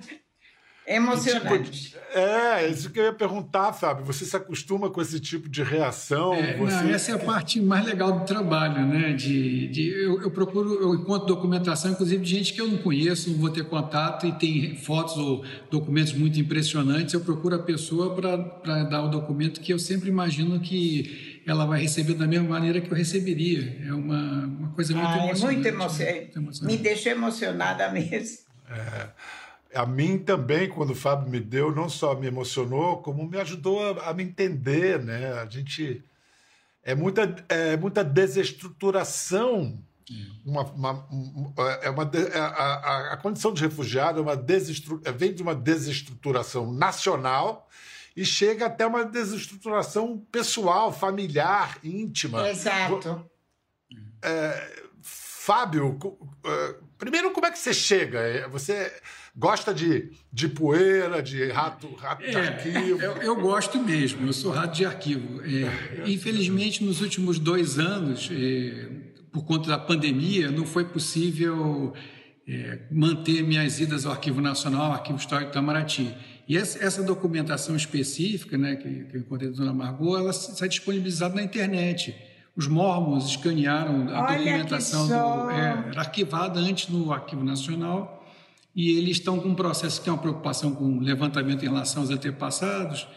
Emocionante. 0.87 1.69
Tipo 1.69 1.69
de... 1.69 1.97
É, 2.17 2.69
isso 2.69 2.89
que 2.89 2.99
eu 2.99 3.03
ia 3.03 3.13
perguntar, 3.13 3.73
Fábio. 3.73 4.05
Você 4.05 4.23
se 4.23 4.35
acostuma 4.35 4.89
com 4.89 5.01
esse 5.01 5.19
tipo 5.19 5.49
de 5.49 5.61
reação? 5.61 6.33
É, 6.33 6.55
você... 6.55 6.75
não, 6.75 6.89
essa 6.89 7.11
é 7.11 7.15
a 7.15 7.19
parte 7.19 7.61
mais 7.61 7.85
legal 7.85 8.19
do 8.19 8.25
trabalho, 8.25 8.85
né? 8.87 9.11
De, 9.11 9.67
de 9.67 9.89
eu, 9.89 10.21
eu, 10.21 10.31
procuro, 10.31 10.81
eu 10.81 10.95
encontro 10.95 11.27
documentação, 11.27 11.91
inclusive 11.91 12.23
de 12.23 12.29
gente 12.29 12.53
que 12.53 12.61
eu 12.61 12.67
não 12.67 12.77
conheço, 12.77 13.29
não 13.29 13.37
vou 13.37 13.49
ter 13.49 13.65
contato 13.65 14.25
e 14.25 14.31
tem 14.31 14.77
fotos 14.77 15.17
ou 15.17 15.43
documentos 15.69 16.13
muito 16.13 16.39
impressionantes. 16.39 17.13
Eu 17.13 17.19
procuro 17.19 17.55
a 17.55 17.59
pessoa 17.59 18.15
para 18.15 18.83
dar 18.85 19.03
o 19.03 19.09
documento 19.09 19.59
que 19.59 19.73
eu 19.73 19.79
sempre 19.79 20.09
imagino 20.09 20.59
que 20.61 21.41
ela 21.45 21.65
vai 21.65 21.81
receber 21.81 22.13
da 22.13 22.25
mesma 22.25 22.47
maneira 22.47 22.79
que 22.79 22.89
eu 22.89 22.97
receberia. 22.97 23.77
É 23.85 23.93
uma, 23.93 24.45
uma 24.45 24.69
coisa 24.69 24.93
muito 24.93 25.07
ah, 25.07 25.17
emocionante. 25.17 25.41
É 25.41 25.45
muito, 25.45 25.67
emocionante. 25.67 26.13
Né? 26.13 26.21
muito 26.21 26.37
emocionante. 26.37 26.77
Me 26.77 26.81
deixou 26.81 27.11
emocionada 27.11 27.89
mesmo. 27.91 28.47
É 28.69 29.07
a 29.73 29.85
mim 29.85 30.17
também, 30.17 30.69
quando 30.69 30.91
o 30.91 30.95
Fábio 30.95 31.29
me 31.29 31.39
deu, 31.39 31.73
não 31.73 31.89
só 31.89 32.15
me 32.15 32.27
emocionou, 32.27 33.01
como 33.01 33.27
me 33.27 33.37
ajudou 33.39 33.99
a, 33.99 34.09
a 34.09 34.13
me 34.13 34.23
entender, 34.23 35.01
né? 35.01 35.33
A 35.33 35.45
gente 35.45 36.03
é 36.83 36.95
muita 36.95 37.35
é 37.49 37.75
muita 37.75 38.03
desestruturação, 38.03 39.77
uma, 40.45 40.63
uma, 40.63 41.07
é 41.81 41.89
uma 41.89 42.03
é, 42.13 42.37
a, 42.37 42.45
a, 42.45 43.13
a, 43.13 43.17
condição 43.17 43.53
de 43.53 43.61
refugiado 43.61 44.19
é 44.19 44.21
uma 44.21 44.37
desestru, 44.37 45.01
é, 45.03 45.11
vem 45.11 45.33
de 45.33 45.43
uma 45.43 45.53
desestruturação 45.53 46.71
nacional 46.71 47.67
e 48.15 48.25
chega 48.25 48.65
até 48.65 48.87
uma 48.87 49.03
desestruturação 49.03 50.25
pessoal, 50.31 50.93
familiar, 50.93 51.77
íntima. 51.83 52.49
Exato. 52.49 53.29
É, 54.23 54.87
Fábio, 55.01 55.99
primeiro 56.97 57.31
como 57.31 57.45
é 57.45 57.51
que 57.51 57.59
você 57.59 57.73
chega? 57.73 58.47
Você 58.49 58.91
gosta 59.37 59.73
de, 59.73 60.09
de 60.33 60.49
poeira, 60.49 61.21
de 61.21 61.49
rato, 61.51 61.87
rato 61.95 62.23
é, 62.23 62.31
de 62.31 62.37
arquivo? 62.37 63.01
Eu, 63.01 63.17
eu, 63.17 63.35
gosto 63.35 63.79
mesmo, 63.79 64.25
eu 64.25 64.33
sou 64.33 64.51
rato 64.51 64.75
de 64.75 64.85
arquivo. 64.85 65.41
É, 65.43 66.09
infelizmente, 66.09 66.83
nos 66.83 67.01
últimos 67.01 67.37
dois 67.37 67.77
anos, 67.77 68.29
é, 68.31 68.89
por 69.31 69.45
conta 69.45 69.69
da 69.69 69.77
pandemia, 69.77 70.49
não 70.49 70.65
foi 70.65 70.85
possível 70.85 71.93
é, 72.47 72.79
manter 72.89 73.43
minhas 73.43 73.79
idas 73.79 74.05
ao 74.05 74.13
Arquivo 74.13 74.41
Nacional, 74.41 74.87
ao 74.87 74.93
Arquivo 74.93 75.19
Histórico 75.19 75.51
Itamaraty. 75.51 76.15
E 76.47 76.57
essa, 76.57 76.83
essa, 76.83 77.03
documentação 77.03 77.75
específica, 77.75 78.57
né, 78.57 78.77
que, 78.77 79.03
que 79.03 79.17
eu 79.17 79.19
encontrei 79.19 79.51
da 79.51 79.57
Dona 79.57 79.73
Margot, 79.73 80.17
ela 80.17 80.31
está 80.31 80.65
disponibilizada 80.65 81.35
na 81.35 81.43
internet. 81.43 82.15
Os 82.55 82.67
mormons 82.67 83.27
escanearam 83.27 84.09
a 84.09 84.23
Olha 84.23 84.37
documentação, 84.37 85.07
do, 85.07 85.51
é, 85.51 85.89
era 85.91 85.99
arquivada 85.99 86.59
antes 86.59 86.87
no 86.89 87.11
Arquivo 87.13 87.43
Nacional 87.43 88.16
e 88.77 88.95
eles 88.95 89.17
estão 89.17 89.39
com 89.39 89.49
um 89.49 89.55
processo 89.55 89.97
que 89.97 90.05
tem 90.05 90.13
uma 90.13 90.21
preocupação 90.21 90.75
com 90.75 90.99
levantamento 90.99 91.65
em 91.65 91.67
relação 91.67 92.03
aos 92.03 92.11
antepassados 92.11 93.07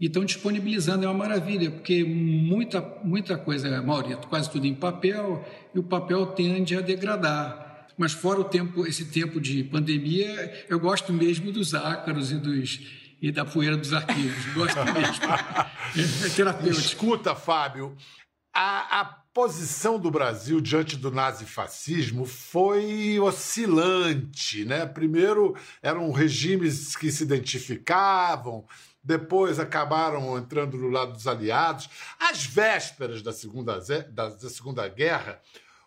e 0.00 0.06
estão 0.06 0.24
disponibilizando, 0.24 1.04
é 1.04 1.08
uma 1.08 1.12
maravilha, 1.12 1.70
porque 1.70 2.02
muita, 2.02 2.80
muita 3.04 3.36
coisa, 3.36 3.76
a 3.76 3.82
maioria, 3.82 4.16
quase 4.16 4.50
tudo 4.50 4.66
em 4.66 4.74
papel, 4.74 5.46
e 5.74 5.78
o 5.78 5.82
papel 5.82 6.24
tende 6.28 6.74
a 6.74 6.80
degradar. 6.80 7.86
Mas 7.98 8.12
fora 8.12 8.40
o 8.40 8.44
tempo, 8.44 8.86
esse 8.86 9.10
tempo 9.10 9.38
de 9.38 9.62
pandemia, 9.62 10.64
eu 10.70 10.80
gosto 10.80 11.12
mesmo 11.12 11.52
dos 11.52 11.74
ácaros 11.74 12.32
e 12.32 12.36
dos 12.36 12.80
e 13.20 13.30
da 13.30 13.44
poeira 13.44 13.76
dos 13.76 13.92
arquivos. 13.92 14.54
Gosto 14.54 14.78
mesmo. 14.86 15.24
é, 15.96 16.00
é 16.26 16.30
terapêutico. 16.30 16.80
Escuta, 16.80 17.34
Fábio, 17.34 17.94
a, 18.54 19.00
a 19.00 19.19
posição 19.32 19.98
do 19.98 20.10
Brasil 20.10 20.60
diante 20.60 20.96
do 20.96 21.10
nazifascismo 21.10 22.26
foi 22.26 23.18
oscilante. 23.20 24.64
Né? 24.64 24.86
Primeiro 24.86 25.56
eram 25.82 26.10
regimes 26.10 26.96
que 26.96 27.10
se 27.12 27.22
identificavam, 27.22 28.66
depois 29.02 29.58
acabaram 29.58 30.36
entrando 30.36 30.76
no 30.76 30.88
lado 30.88 31.12
dos 31.12 31.26
aliados. 31.26 31.88
Às 32.18 32.44
vésperas 32.44 33.22
da 33.22 33.32
Segunda, 33.32 33.80
da, 34.10 34.28
da 34.28 34.50
segunda 34.50 34.86
Guerra, 34.88 35.40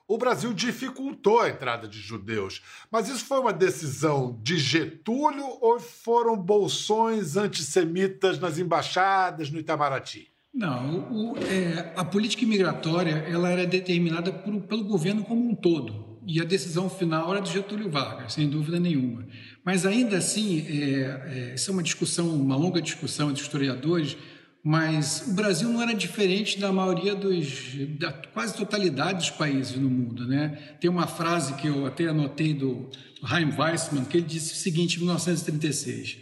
o 0.07 0.17
Brasil 0.17 0.53
dificultou 0.53 1.41
a 1.41 1.49
entrada 1.49 1.87
de 1.87 1.99
judeus. 1.99 2.61
Mas 2.91 3.07
isso 3.07 3.25
foi 3.25 3.39
uma 3.39 3.53
decisão 3.53 4.39
de 4.41 4.57
Getúlio 4.57 5.45
ou 5.61 5.79
foram 5.79 6.35
bolsões 6.35 7.37
antissemitas 7.37 8.39
nas 8.39 8.57
embaixadas 8.57 9.49
no 9.49 9.59
Itamaraty? 9.59 10.32
Não, 10.53 11.11
o, 11.11 11.37
é, 11.37 11.93
a 11.95 12.05
política 12.05 12.43
imigratória 12.43 13.25
ela 13.27 13.49
era 13.49 13.65
determinada 13.65 14.31
por, 14.31 14.61
pelo 14.61 14.83
governo 14.83 15.23
como 15.23 15.49
um 15.49 15.55
todo 15.55 16.13
e 16.25 16.39
a 16.39 16.43
decisão 16.43 16.89
final 16.89 17.31
era 17.31 17.41
do 17.41 17.49
Getúlio 17.49 17.89
Vargas, 17.89 18.33
sem 18.33 18.47
dúvida 18.47 18.79
nenhuma. 18.79 19.25
Mas 19.65 19.85
ainda 19.85 20.17
assim, 20.17 20.65
é, 20.69 21.49
é, 21.51 21.55
isso 21.55 21.69
é 21.69 21.73
uma 21.73 21.83
discussão, 21.83 22.29
uma 22.29 22.55
longa 22.55 22.81
discussão 22.81 23.29
entre 23.29 23.41
historiadores, 23.41 24.15
mas 24.63 25.25
o 25.27 25.33
Brasil 25.33 25.67
não 25.69 25.81
era 25.81 25.93
diferente 25.93 26.59
da 26.59 26.71
maioria 26.71 27.15
dos, 27.15 27.73
da 27.99 28.13
quase 28.13 28.55
totalidade 28.55 29.19
dos 29.19 29.29
países 29.31 29.75
no 29.77 29.89
mundo, 29.89 30.25
né? 30.25 30.75
Tem 30.79 30.89
uma 30.89 31.07
frase 31.07 31.55
que 31.55 31.67
eu 31.67 31.85
até 31.85 32.07
anotei 32.07 32.53
do, 32.53 32.89
Chaim 33.27 33.53
Weissman 33.57 34.05
que 34.05 34.17
ele 34.17 34.25
disse 34.25 34.53
o 34.53 34.55
seguinte, 34.55 34.97
em 34.97 34.99
1936: 34.99 36.17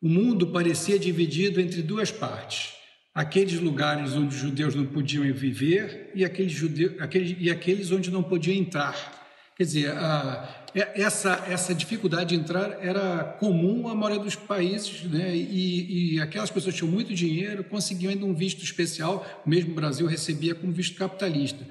o 0.00 0.08
mundo 0.08 0.46
parecia 0.46 0.98
dividido 0.98 1.60
entre 1.60 1.82
duas 1.82 2.10
partes 2.10 2.73
aqueles 3.14 3.60
lugares 3.60 4.14
onde 4.14 4.34
os 4.34 4.40
judeus 4.40 4.74
não 4.74 4.84
podiam 4.84 5.22
viver 5.32 6.10
e 6.14 6.24
aqueles, 6.24 6.60
aqueles, 6.98 7.36
e 7.38 7.50
aqueles 7.50 7.90
onde 7.92 8.10
não 8.10 8.22
podiam 8.22 8.56
entrar. 8.56 9.22
Quer 9.56 9.62
dizer, 9.62 9.90
a, 9.92 10.64
essa, 10.74 11.44
essa 11.48 11.72
dificuldade 11.72 12.30
de 12.30 12.34
entrar 12.34 12.76
era 12.84 13.22
comum 13.38 13.86
à 13.86 13.94
maioria 13.94 14.24
dos 14.24 14.34
países, 14.34 15.04
né? 15.04 15.32
e, 15.32 16.14
e 16.14 16.20
aquelas 16.20 16.50
pessoas 16.50 16.74
tinham 16.74 16.90
muito 16.90 17.14
dinheiro 17.14 17.62
conseguiam 17.62 18.10
ainda 18.10 18.26
um 18.26 18.34
visto 18.34 18.64
especial, 18.64 19.24
mesmo 19.46 19.70
o 19.70 19.74
Brasil 19.74 20.08
recebia 20.08 20.56
como 20.56 20.72
visto 20.72 20.98
capitalista. 20.98 21.64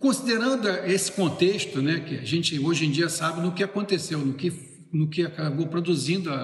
Considerando 0.00 0.68
esse 0.84 1.12
contexto, 1.12 1.80
né, 1.80 2.00
que 2.00 2.16
a 2.16 2.24
gente 2.24 2.58
hoje 2.58 2.86
em 2.86 2.90
dia 2.90 3.08
sabe 3.08 3.40
no 3.40 3.52
que 3.52 3.62
aconteceu, 3.62 4.18
no 4.18 4.34
que, 4.34 4.52
no 4.92 5.08
que 5.08 5.22
acabou 5.22 5.68
produzindo 5.68 6.28
a, 6.28 6.38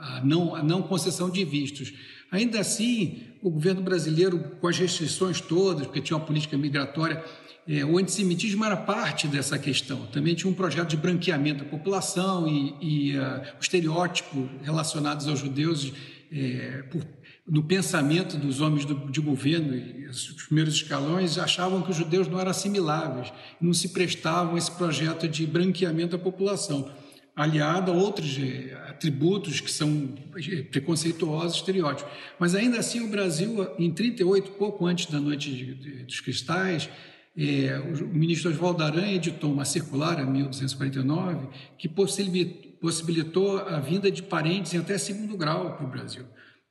a 0.00 0.20
não, 0.24 0.54
a 0.54 0.62
não 0.62 0.82
concessão 0.82 1.28
de 1.28 1.44
vistos, 1.44 1.92
Ainda 2.32 2.60
assim, 2.60 3.24
o 3.42 3.50
governo 3.50 3.82
brasileiro, 3.82 4.38
com 4.58 4.66
as 4.66 4.78
restrições 4.78 5.38
todas, 5.38 5.86
porque 5.86 6.00
tinha 6.00 6.16
uma 6.16 6.24
política 6.24 6.56
migratória, 6.56 7.22
é, 7.68 7.84
o 7.84 7.98
antissemitismo 7.98 8.64
era 8.64 8.74
parte 8.74 9.28
dessa 9.28 9.58
questão. 9.58 10.06
Também 10.06 10.34
tinha 10.34 10.50
um 10.50 10.54
projeto 10.54 10.88
de 10.88 10.96
branqueamento 10.96 11.62
da 11.62 11.70
população 11.70 12.48
e, 12.48 12.74
e 12.80 13.18
uh, 13.18 13.42
o 13.58 13.60
estereótipo 13.60 14.48
relacionados 14.62 15.28
aos 15.28 15.40
judeus 15.40 15.92
é, 16.32 16.84
por, 16.90 17.06
no 17.46 17.62
pensamento 17.62 18.38
dos 18.38 18.62
homens 18.62 18.86
do, 18.86 19.10
de 19.10 19.20
governo, 19.20 19.76
e 19.76 20.06
os 20.06 20.32
primeiros 20.46 20.74
escalões 20.74 21.36
achavam 21.36 21.82
que 21.82 21.90
os 21.90 21.96
judeus 21.96 22.28
não 22.28 22.40
eram 22.40 22.50
assimiláveis, 22.50 23.30
não 23.60 23.74
se 23.74 23.90
prestavam 23.90 24.54
a 24.54 24.58
esse 24.58 24.70
projeto 24.70 25.28
de 25.28 25.46
branqueamento 25.46 26.16
da 26.16 26.22
população 26.22 26.90
aliada 27.34 27.90
a 27.90 27.94
outros 27.94 28.38
eh, 28.38 28.74
atributos 28.88 29.60
que 29.60 29.70
são 29.70 30.14
eh, 30.36 30.62
preconceituosos, 30.62 31.56
estereótipos. 31.56 32.12
Mas 32.38 32.54
ainda 32.54 32.78
assim, 32.78 33.00
o 33.00 33.08
Brasil, 33.08 33.66
em 33.78 33.90
38, 33.90 34.52
pouco 34.52 34.86
antes 34.86 35.06
da 35.06 35.18
Noite 35.18 36.04
dos 36.06 36.20
Cristais, 36.20 36.88
é, 37.36 37.78
o 37.78 38.06
ministro 38.08 38.50
Oswaldo 38.50 38.84
Aranha 38.84 39.14
editou 39.14 39.50
uma 39.50 39.64
circular, 39.64 40.20
em 40.20 40.26
1249, 40.26 41.48
que 41.78 41.88
possibilitou, 41.88 42.72
possibilitou 42.72 43.58
a 43.58 43.78
vinda 43.78 44.10
de 44.10 44.22
parentes 44.22 44.74
em 44.74 44.78
até 44.78 44.98
segundo 44.98 45.36
grau 45.36 45.76
para 45.76 45.86
o 45.86 45.88
Brasil. 45.88 46.24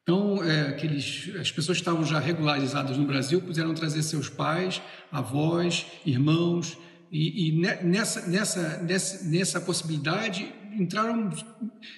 Então, 0.04 0.44
é, 0.44 0.70
aqueles, 0.70 1.32
as 1.40 1.52
pessoas 1.52 1.78
que 1.78 1.84
estavam 1.84 2.04
já 2.04 2.20
regularizadas 2.20 2.98
no 2.98 3.06
Brasil 3.06 3.42
puderam 3.42 3.74
trazer 3.74 4.04
seus 4.04 4.30
pais, 4.30 4.82
avós, 5.12 5.86
irmãos, 6.06 6.78
e, 7.12 7.50
e 7.50 7.62
nessa, 7.84 8.26
nessa, 8.28 8.78
nessa, 8.78 9.24
nessa 9.26 9.60
possibilidade 9.60 10.54
entraram 10.72 11.30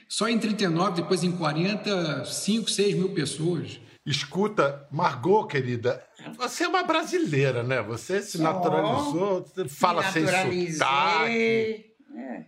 só 0.09 0.27
em 0.27 0.39
39, 0.39 1.01
depois 1.01 1.23
em 1.23 1.31
40, 1.31 2.25
5, 2.25 2.69
6 2.69 2.95
mil 2.95 3.13
pessoas. 3.13 3.79
Escuta, 4.05 4.85
Margot, 4.91 5.47
querida, 5.47 6.03
você 6.35 6.65
é 6.65 6.67
uma 6.67 6.83
brasileira, 6.83 7.63
né? 7.63 7.81
Você 7.83 8.21
se 8.21 8.41
naturalizou, 8.41 9.45
fala 9.69 10.03
sem 10.11 10.25
sotaque. 10.25 11.85
É. 12.17 12.45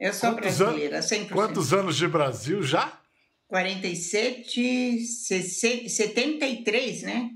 Eu 0.00 0.12
sou 0.12 0.32
quantos 0.32 0.58
brasileira, 0.58 1.00
100%. 1.00 1.28
Quantos 1.28 1.72
anos 1.72 1.96
de 1.96 2.08
Brasil 2.08 2.62
já? 2.62 3.00
47, 3.48 4.98
73, 4.98 7.02
né? 7.02 7.30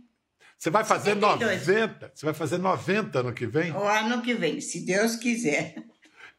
Você 0.61 0.69
vai 0.69 0.85
fazer 0.85 1.15
72. 1.15 1.67
90? 1.67 2.13
Você 2.15 2.27
vai 2.27 2.35
fazer 2.35 2.59
90 2.59 3.21
ano 3.21 3.33
que 3.33 3.47
vem? 3.47 3.73
O 3.73 3.83
ano 3.83 4.21
que 4.21 4.35
vem, 4.35 4.61
se 4.61 4.85
Deus 4.85 5.17
quiser. 5.17 5.83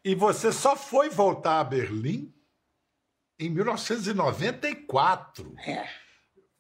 E 0.06 0.14
você 0.14 0.52
só 0.52 0.76
foi 0.76 1.10
voltar 1.10 1.60
a 1.60 1.64
Berlim 1.64 2.32
em 3.40 3.50
1994. 3.50 5.56
É. 5.66 5.88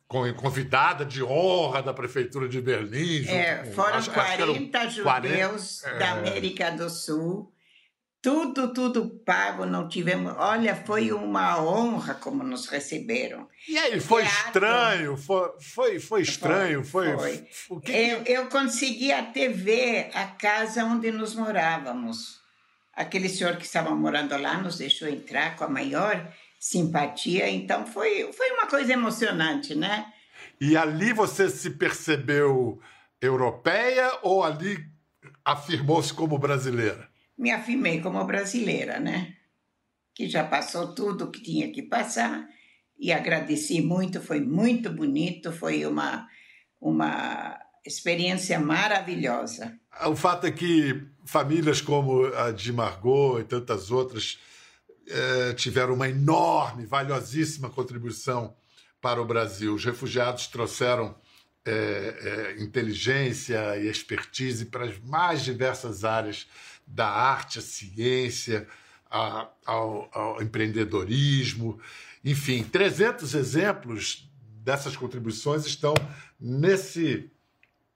Convidada 0.08 1.06
de 1.06 1.22
honra 1.24 1.84
da 1.84 1.94
Prefeitura 1.94 2.50
de 2.50 2.60
Berlim. 2.60 3.28
É, 3.28 3.64
foram 3.66 3.98
acho, 3.98 4.10
40 4.10 4.80
acho 4.80 4.96
judeus 4.96 5.82
40, 5.82 6.00
da 6.00 6.08
é... 6.08 6.10
América 6.10 6.72
do 6.72 6.90
Sul 6.90 7.54
tudo, 8.22 8.72
tudo 8.72 9.10
pago, 9.26 9.66
não 9.66 9.88
tivemos. 9.88 10.34
Olha, 10.38 10.76
foi 10.76 11.12
uma 11.12 11.60
honra 11.60 12.14
como 12.14 12.44
nos 12.44 12.68
receberam. 12.68 13.48
E 13.68 13.78
aí, 13.78 14.00
foi 14.00 14.22
Teatro, 14.22 14.46
estranho? 14.46 15.18
Foi, 15.18 15.52
foi, 15.60 16.00
foi 16.00 16.22
estranho? 16.22 16.84
Foi. 16.84 17.18
foi. 17.18 17.48
foi. 17.52 17.82
Que 17.82 17.92
eu, 17.92 18.24
eu 18.24 18.46
consegui 18.48 19.12
até 19.12 19.50
ver 19.50 20.12
a 20.14 20.28
casa 20.28 20.86
onde 20.86 21.12
nós 21.12 21.34
morávamos. 21.34 22.40
Aquele 22.94 23.28
senhor 23.28 23.56
que 23.58 23.66
estava 23.66 23.90
morando 23.96 24.38
lá 24.38 24.58
nos 24.60 24.78
deixou 24.78 25.08
entrar 25.08 25.56
com 25.56 25.64
a 25.64 25.70
maior 25.70 26.32
simpatia, 26.60 27.50
então 27.50 27.88
foi, 27.88 28.32
foi 28.34 28.52
uma 28.52 28.68
coisa 28.68 28.94
emocionante, 28.94 29.74
né? 29.74 30.06
E 30.60 30.78
ali 30.78 31.12
você 31.12 31.50
se 31.50 31.72
percebeu 31.72 32.80
europeia 33.20 34.12
ou 34.22 34.44
ali 34.44 34.78
afirmou-se 35.44 36.14
como 36.14 36.38
brasileira? 36.38 37.11
Me 37.38 37.52
afirmei 37.52 38.02
como 38.02 38.24
brasileira, 38.26 39.00
né? 39.00 39.36
Que 40.16 40.30
já 40.30 40.44
passou 40.44 40.94
tudo 40.94 41.26
o 41.26 41.32
que 41.32 41.42
tinha 41.42 41.72
que 41.72 41.84
passar 41.84 42.48
e 43.00 43.12
agradeci 43.12 43.82
muito, 43.82 44.22
foi 44.22 44.40
muito 44.40 44.92
bonito, 44.92 45.52
foi 45.52 45.86
uma, 45.86 46.28
uma 46.80 47.60
experiência 47.86 48.60
maravilhosa. 48.60 49.80
O 50.06 50.16
fato 50.16 50.46
é 50.46 50.52
que 50.52 51.02
famílias 51.26 51.82
como 51.82 52.26
a 52.36 52.52
de 52.52 52.72
Margot 52.72 53.40
e 53.40 53.44
tantas 53.44 53.90
outras 53.90 54.40
eh, 55.08 55.54
tiveram 55.54 55.96
uma 55.96 56.08
enorme, 56.08 56.86
valiosíssima 56.86 57.70
contribuição 57.70 58.56
para 59.02 59.22
o 59.22 59.26
Brasil. 59.26 59.74
Os 59.74 59.84
refugiados 59.84 60.48
trouxeram 60.48 61.16
é, 61.66 62.56
é, 62.58 62.64
inteligência 62.64 63.78
e 63.78 63.88
expertise 63.88 64.66
para 64.66 64.86
as 64.86 64.98
mais 65.00 65.44
diversas 65.44 66.04
áreas 66.04 66.48
da 66.92 67.08
arte, 67.08 67.60
a 67.60 67.62
ciência, 67.62 68.68
a, 69.10 69.50
ao, 69.66 70.10
ao 70.14 70.42
empreendedorismo. 70.42 71.80
Enfim, 72.24 72.64
300 72.64 73.34
exemplos 73.34 74.30
dessas 74.64 74.96
contribuições 74.96 75.66
estão 75.66 75.94
nesse 76.40 77.32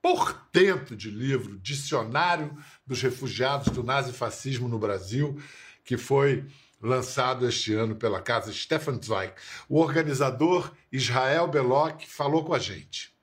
portento 0.01 0.95
de 0.95 1.09
livro, 1.09 1.57
Dicionário 1.57 2.55
dos 2.85 3.01
Refugiados 3.01 3.73
do 3.73 3.83
Nazifascismo 3.83 4.67
no 4.67 4.77
Brasil, 4.77 5.41
que 5.83 5.97
foi 5.97 6.45
lançado 6.81 7.47
este 7.47 7.73
ano 7.73 7.95
pela 7.95 8.21
casa 8.21 8.53
Stefan 8.53 8.99
Zweig. 9.01 9.33
O 9.67 9.79
organizador 9.79 10.71
Israel 10.91 11.47
Beloc 11.47 12.03
falou 12.07 12.43
com 12.43 12.53
a 12.53 12.59
gente. 12.59 13.14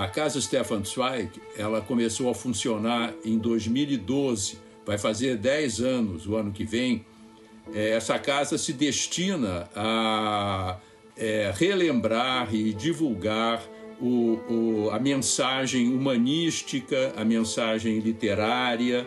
A 0.00 0.08
Casa 0.08 0.40
Stefan 0.40 0.82
Zweig, 0.82 1.28
ela 1.58 1.82
começou 1.82 2.30
a 2.30 2.34
funcionar 2.34 3.12
em 3.22 3.36
2012, 3.36 4.56
vai 4.86 4.96
fazer 4.96 5.36
10 5.36 5.80
anos 5.82 6.26
o 6.26 6.36
ano 6.36 6.52
que 6.52 6.64
vem. 6.64 7.04
É, 7.74 7.90
essa 7.90 8.18
casa 8.18 8.56
se 8.56 8.72
destina 8.72 9.68
a 9.76 10.78
é, 11.18 11.52
relembrar 11.54 12.54
e 12.54 12.72
divulgar 12.72 13.62
o, 14.00 14.38
o, 14.48 14.90
a 14.90 14.98
mensagem 14.98 15.94
humanística, 15.94 17.12
a 17.14 17.22
mensagem 17.22 17.98
literária 17.98 19.06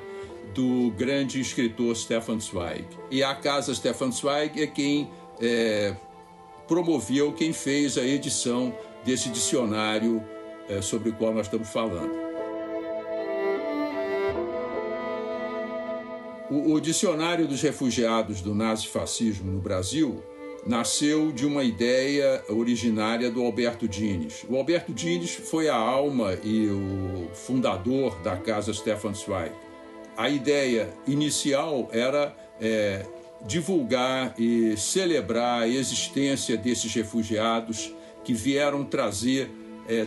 do 0.54 0.92
grande 0.96 1.42
escritor 1.42 1.96
Stefan 1.96 2.40
Zweig. 2.40 2.86
E 3.10 3.24
a 3.24 3.34
Casa 3.34 3.74
Stefan 3.74 4.12
Zweig 4.12 4.62
é 4.62 4.68
quem 4.68 5.10
é, 5.42 5.96
promoveu, 6.68 7.34
quem 7.34 7.52
fez 7.52 7.98
a 7.98 8.06
edição 8.06 8.72
desse 9.04 9.30
dicionário 9.30 10.24
é, 10.70 10.82
sobre 10.82 11.10
o 11.10 11.14
qual 11.14 11.34
nós 11.34 11.48
estamos 11.48 11.70
falando. 11.70 12.12
O, 16.50 16.74
o 16.74 16.80
Dicionário 16.80 17.48
dos 17.48 17.62
Refugiados 17.62 18.42
do 18.42 18.54
Nazifascismo 18.54 19.52
no 19.52 19.60
Brasil 19.60 20.24
nasceu 20.66 21.32
de 21.32 21.46
uma 21.46 21.64
ideia 21.64 22.44
originária 22.48 23.30
do 23.30 23.44
Alberto 23.44 23.88
Dines. 23.88 24.46
O 24.50 24.56
Alberto 24.56 24.94
Dines 24.94 25.34
foi 25.34 25.68
a 25.68 25.76
alma 25.76 26.38
e 26.44 26.68
o 26.68 27.28
fundador 27.34 28.18
da 28.22 28.38
casa 28.38 28.74
Stefan 28.74 29.14
Zweig. 29.14 29.52
A 30.16 30.30
ideia 30.30 30.94
inicial 31.08 31.90
era 31.92 32.36
é, 32.62 33.06
divulgar 33.46 34.36
e 34.38 34.78
celebrar 34.78 35.64
a 35.64 35.68
existência 35.68 36.56
desses 36.56 36.94
refugiados 36.94 37.94
que 38.24 38.34
vieram 38.34 38.86
trazer 38.86 39.50
é, 39.88 40.06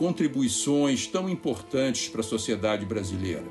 contribuições 0.00 1.06
tão 1.06 1.28
importantes 1.28 2.08
para 2.08 2.22
a 2.22 2.24
sociedade 2.24 2.86
brasileira. 2.86 3.44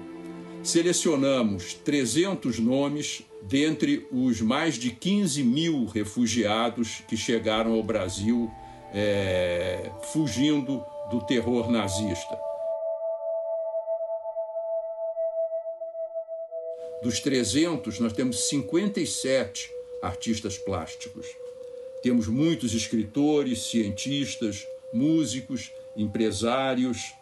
Selecionamos 0.64 1.76
300 1.76 2.58
nomes 2.58 3.22
dentre 3.44 4.08
os 4.12 4.42
mais 4.42 4.74
de 4.74 4.90
15 4.90 5.44
mil 5.44 5.86
refugiados 5.86 7.04
que 7.08 7.16
chegaram 7.16 7.74
ao 7.74 7.84
Brasil 7.84 8.50
é, 8.92 9.92
fugindo 10.12 10.84
do 11.12 11.22
terror 11.22 11.70
nazista. 11.70 12.36
Dos 17.04 17.20
300, 17.20 18.00
nós 18.00 18.12
temos 18.12 18.50
57 18.50 19.70
artistas 20.02 20.58
plásticos. 20.58 21.28
Temos 22.02 22.28
muitos 22.28 22.74
escritores, 22.74 23.70
cientistas, 23.70 24.66
músicos 24.92 25.72
empresários, 25.96 27.14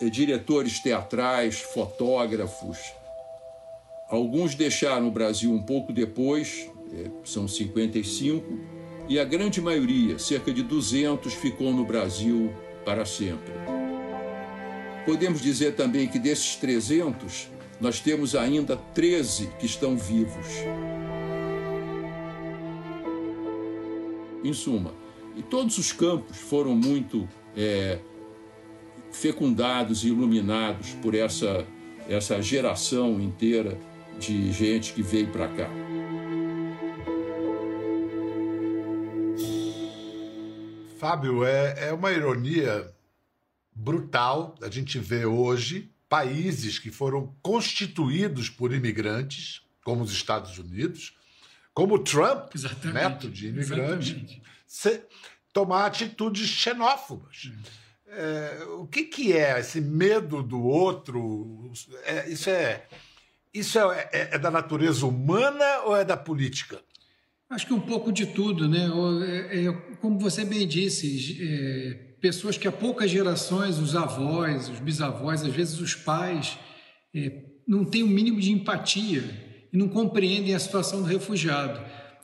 eh, 0.00 0.10
diretores 0.10 0.80
teatrais, 0.80 1.60
fotógrafos. 1.60 2.78
Alguns 4.08 4.54
deixaram 4.54 5.08
o 5.08 5.10
Brasil 5.10 5.52
um 5.52 5.62
pouco 5.62 5.92
depois, 5.92 6.68
eh, 6.92 7.10
são 7.24 7.46
55, 7.46 8.58
e 9.08 9.18
a 9.18 9.24
grande 9.24 9.60
maioria, 9.60 10.18
cerca 10.18 10.52
de 10.52 10.62
200, 10.62 11.34
ficou 11.34 11.72
no 11.72 11.84
Brasil 11.84 12.52
para 12.84 13.04
sempre. 13.04 13.52
Podemos 15.04 15.40
dizer 15.40 15.74
também 15.74 16.06
que 16.06 16.18
desses 16.18 16.56
300, 16.56 17.48
nós 17.80 18.00
temos 18.00 18.36
ainda 18.36 18.76
13 18.76 19.48
que 19.58 19.66
estão 19.66 19.96
vivos. 19.96 20.46
Em 24.44 24.52
suma, 24.52 24.92
e 25.36 25.42
todos 25.42 25.78
os 25.78 25.92
campos 25.92 26.36
foram 26.36 26.74
muito 26.74 27.28
é, 27.56 27.98
fecundados 29.12 30.04
e 30.04 30.08
iluminados 30.08 30.90
por 30.94 31.14
essa, 31.14 31.66
essa 32.08 32.40
geração 32.40 33.20
inteira 33.20 33.78
de 34.18 34.52
gente 34.52 34.92
que 34.92 35.02
veio 35.02 35.28
para 35.28 35.48
cá. 35.48 35.70
Fábio, 40.98 41.44
é, 41.44 41.88
é 41.88 41.92
uma 41.92 42.12
ironia 42.12 42.92
brutal 43.74 44.54
a 44.60 44.68
gente 44.68 44.98
ver 44.98 45.24
hoje 45.24 45.90
países 46.10 46.78
que 46.78 46.90
foram 46.90 47.34
constituídos 47.40 48.50
por 48.50 48.74
imigrantes, 48.74 49.62
como 49.82 50.02
os 50.02 50.12
Estados 50.12 50.58
Unidos, 50.58 51.16
como 51.72 51.98
Trump, 52.00 52.54
Exatamente. 52.54 52.92
neto 52.92 53.30
de 53.30 53.48
imigrante, 53.48 54.42
tomar 55.52 55.86
atitudes 55.86 56.48
xenófobas. 56.48 57.50
É, 58.06 58.64
o 58.78 58.86
que, 58.86 59.04
que 59.04 59.32
é 59.32 59.60
esse 59.60 59.80
medo 59.80 60.42
do 60.42 60.60
outro? 60.60 61.72
É, 62.04 62.28
isso 62.28 62.50
é, 62.50 62.84
isso 63.54 63.78
é, 63.78 64.08
é, 64.12 64.28
é, 64.32 64.38
da 64.38 64.50
natureza 64.50 65.06
humana 65.06 65.82
ou 65.84 65.96
é 65.96 66.04
da 66.04 66.16
política? 66.16 66.80
Acho 67.48 67.66
que 67.66 67.72
um 67.72 67.80
pouco 67.80 68.12
de 68.12 68.26
tudo, 68.26 68.68
né? 68.68 68.88
É, 69.50 69.66
é, 69.66 69.72
como 70.00 70.18
você 70.18 70.44
bem 70.44 70.66
disse, 70.66 71.38
pessoas 72.20 72.56
que 72.56 72.66
há 72.66 72.72
poucas 72.72 73.10
gerações, 73.10 73.78
os 73.78 73.94
avós, 73.94 74.68
os 74.68 74.78
bisavós, 74.78 75.42
às 75.42 75.52
vezes 75.52 75.80
os 75.80 75.94
pais, 75.94 76.58
não 77.66 77.84
têm 77.84 78.02
o 78.02 78.06
um 78.06 78.10
mínimo 78.10 78.40
de 78.40 78.52
empatia 78.52 79.24
e 79.72 79.76
não 79.76 79.88
compreendem 79.88 80.54
a 80.54 80.60
situação 80.60 81.02
do 81.02 81.08
refugiado. 81.08 81.80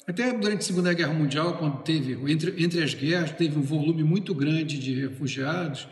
Até 0.07 0.33
durante 0.33 0.61
a 0.61 0.63
Segunda 0.63 0.93
Guerra 0.93 1.13
Mundial, 1.13 1.59
quando 1.59 1.83
teve, 1.83 2.13
entre, 2.31 2.63
entre 2.63 2.83
as 2.83 2.95
guerras, 2.95 3.33
teve 3.33 3.59
um 3.59 3.63
volume 3.63 4.05
muito 4.05 4.33
grande 4.35 4.79
de 4.79 4.95
refugiados, 4.95 5.89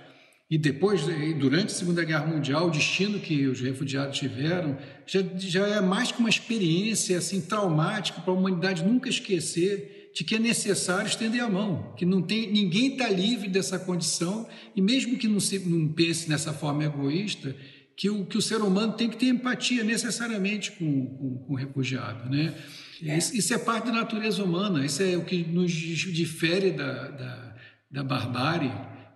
e 0.48 0.57
depois, 0.57 1.03
durante 1.38 1.66
a 1.66 1.77
Segunda 1.77 2.05
Guerra 2.05 2.27
Mundial, 2.27 2.68
o 2.68 2.70
destino 2.70 3.18
que 3.18 3.46
os 3.46 3.61
refugiados 3.61 4.18
tiveram 4.18 4.77
já, 5.05 5.20
já 5.37 5.66
é 5.66 5.81
mais 5.81 6.12
que 6.12 6.20
uma 6.20 6.29
experiência 6.29 7.18
assim, 7.18 7.40
traumática 7.40 8.20
para 8.20 8.33
a 8.33 8.37
humanidade 8.37 8.85
nunca 8.85 9.09
esquecer 9.09 10.12
de 10.14 10.22
que 10.22 10.37
é 10.37 10.38
necessário 10.38 11.09
estender 11.09 11.42
a 11.42 11.50
mão, 11.50 11.92
que 11.96 12.07
não 12.07 12.22
tem 12.22 12.53
ninguém 12.53 12.92
está 12.92 13.09
livre 13.09 13.48
dessa 13.48 13.81
condição, 13.81 14.46
e 14.77 14.81
mesmo 14.81 15.18
que 15.18 15.27
não, 15.27 15.40
se, 15.40 15.59
não 15.59 15.88
pense 15.88 16.29
nessa 16.29 16.53
forma 16.53 16.85
egoísta, 16.85 17.57
que 17.96 18.09
o, 18.09 18.24
que 18.24 18.38
o 18.38 18.42
ser 18.42 18.61
humano 18.62 18.92
tem 18.92 19.09
que 19.09 19.16
ter 19.16 19.27
empatia 19.27 19.83
necessariamente 19.83 20.70
com, 20.72 21.07
com, 21.07 21.38
com 21.38 21.53
o 21.55 21.57
refugiado. 21.57 22.31
Né? 22.31 22.55
É. 23.02 23.18
Isso, 23.18 23.37
isso, 23.37 23.54
é 23.54 23.59
parte 23.59 23.87
da 23.87 23.92
natureza 23.92 24.42
humana, 24.42 24.85
isso 24.85 25.02
é 25.02 25.16
o 25.16 25.24
que 25.24 25.42
nos 25.44 25.72
difere 25.72 26.70
da, 26.70 27.09
da, 27.09 27.57
da 27.90 28.04
barbárie. 28.04 28.72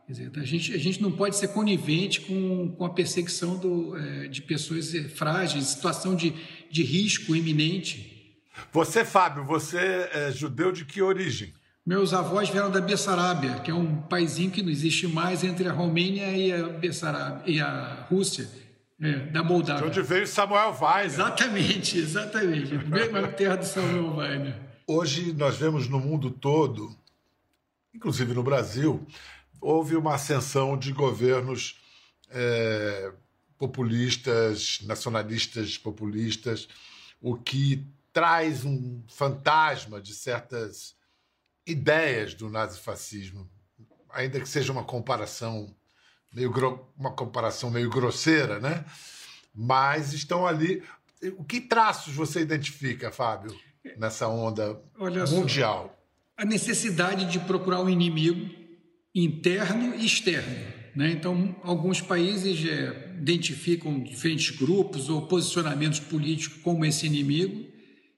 Quer 0.07 0.13
dizer, 0.13 0.33
a, 0.37 0.45
gente, 0.45 0.75
a 0.75 0.79
gente 0.79 1.03
não 1.03 1.13
pode 1.13 1.37
ser 1.37 1.49
conivente 1.49 2.23
com, 2.23 2.71
com 2.73 2.85
a 2.85 2.91
perseguição 2.91 3.59
do, 3.59 3.97
é, 3.97 4.29
de 4.29 4.41
pessoas 4.41 4.93
frágeis, 5.15 5.67
situação 5.67 6.17
de, 6.17 6.33
de 6.71 6.83
risco 6.83 7.37
iminente. 7.37 8.41
Você, 8.73 9.05
Fábio, 9.05 9.45
você 9.45 9.79
é 10.13 10.33
judeu 10.33 10.73
de 10.73 10.85
que 10.85 11.03
origem? 11.03 11.53
Meus 11.89 12.13
avós 12.13 12.51
vieram 12.51 12.71
da 12.71 12.83
Bessarábia, 12.83 13.61
que 13.61 13.71
é 13.71 13.75
um 13.75 14.03
paísinho 14.03 14.51
que 14.51 14.63
não 14.63 14.71
existe 14.71 15.07
mais 15.07 15.43
entre 15.43 15.69
a 15.69 15.73
Romênia 15.73 16.31
e 16.37 16.53
a 16.53 16.69
Bessarábia, 16.69 17.43
e 17.47 17.61
a 17.61 18.07
Rússia. 18.11 18.47
É, 19.01 19.19
da 19.31 19.45
Moldávia. 19.45 19.83
De 19.83 19.89
onde 19.89 20.03
veio 20.03 20.27
Samuel 20.27 20.77
Weiner. 20.81 21.05
Exatamente, 21.07 21.99
exatamente. 21.99 22.77
Bem 22.79 23.13
na 23.13 23.29
terra 23.29 23.57
do 23.57 23.65
Samuel 23.65 24.17
Weiner. 24.17 24.61
Hoje 24.87 25.33
nós 25.35 25.57
vemos 25.57 25.89
no 25.89 26.01
mundo 26.01 26.31
todo, 26.31 26.97
inclusive 27.95 28.35
no 28.35 28.43
Brasil, 28.43 29.07
houve 29.61 29.95
uma 29.95 30.15
ascensão 30.15 30.77
de 30.77 30.93
governos 30.93 31.79
é, 32.31 33.13
populistas, 33.57 34.81
nacionalistas 34.83 35.79
populistas, 35.79 36.69
o 37.21 37.37
que 37.37 37.87
traz 38.13 38.65
um 38.65 39.03
fantasma 39.07 40.01
de 40.01 40.15
certas 40.15 40.97
ideias 41.67 42.35
do 42.35 42.49
nazifascismo, 42.49 43.49
ainda 44.11 44.41
que 44.41 44.49
seja 44.49 44.73
uma 44.73 44.85
comparação 44.85 45.75
meio 46.33 46.53
uma 46.99 47.13
comparação 47.13 47.71
meio 47.71 47.91
grosseira, 47.91 48.61
né? 48.61 48.85
Mas 49.55 50.13
estão 50.13 50.47
ali. 50.47 50.83
O 51.37 51.45
que 51.45 51.61
traços 51.61 52.15
você 52.15 52.41
identifica, 52.41 53.11
Fábio, 53.11 53.55
nessa 53.97 54.29
onda 54.29 54.81
Olha 54.99 55.27
mundial? 55.27 55.87
Só, 56.37 56.43
a 56.43 56.45
necessidade 56.45 57.25
de 57.27 57.41
procurar 57.41 57.81
um 57.81 57.89
inimigo 57.89 58.49
interno 59.15 59.95
e 59.97 60.07
externo. 60.07 60.79
Né? 60.95 61.11
Então, 61.11 61.55
alguns 61.63 62.01
países 62.01 62.65
é, 62.69 63.15
identificam 63.19 64.01
diferentes 64.01 64.57
grupos 64.57 65.09
ou 65.09 65.23
posicionamentos 65.27 66.01
políticos 66.01 66.61
como 66.63 66.85
esse 66.85 67.07
inimigo, 67.07 67.67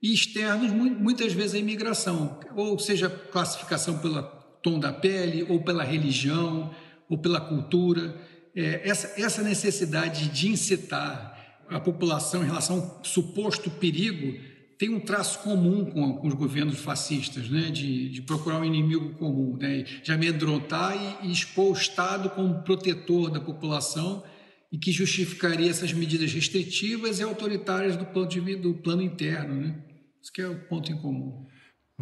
e 0.02 0.14
externos, 0.14 0.70
muitas 0.72 1.34
vezes, 1.34 1.54
a 1.54 1.58
imigração, 1.58 2.40
ou 2.56 2.78
seja, 2.78 3.10
classificação 3.10 3.98
pelo 3.98 4.22
tom 4.62 4.78
da 4.78 4.92
pele, 4.92 5.44
ou 5.48 5.62
pela 5.62 5.84
religião, 5.84 6.74
ou 7.10 7.18
pela 7.18 7.40
cultura. 7.40 8.16
É, 8.54 8.88
essa, 8.88 9.20
essa 9.20 9.42
necessidade 9.42 10.28
de 10.28 10.48
incitar 10.48 11.36
a 11.68 11.78
população 11.78 12.42
em 12.42 12.46
relação 12.46 12.78
ao 12.78 13.04
suposto 13.04 13.68
perigo 13.70 14.38
tem 14.78 14.88
um 14.88 14.98
traço 14.98 15.40
comum 15.40 15.84
com, 15.84 16.14
com 16.14 16.26
os 16.26 16.32
governos 16.32 16.78
fascistas, 16.78 17.50
né? 17.50 17.70
de, 17.70 18.08
de, 18.08 18.22
procurar 18.22 18.60
um 18.60 18.64
inimigo 18.64 19.10
comum, 19.16 19.58
né? 19.58 19.82
de 19.82 20.10
amedrontar 20.10 20.96
e, 21.22 21.28
e 21.28 21.32
expor 21.32 21.68
o 21.68 21.72
Estado 21.74 22.30
como 22.30 22.62
protetor 22.62 23.30
da 23.30 23.40
população 23.40 24.24
e 24.72 24.78
que 24.78 24.90
justificaria 24.90 25.68
essas 25.68 25.92
medidas 25.92 26.32
restritivas 26.32 27.18
e 27.18 27.22
autoritárias 27.22 27.94
do 27.94 28.06
plano, 28.06 28.28
de, 28.28 28.56
do 28.56 28.72
plano 28.72 29.02
interno. 29.02 29.54
Né? 29.54 29.74
Isso 30.22 30.32
que 30.32 30.40
é 30.40 30.48
o 30.48 30.58
ponto 30.66 30.90
em 30.90 30.96
comum. 30.96 31.46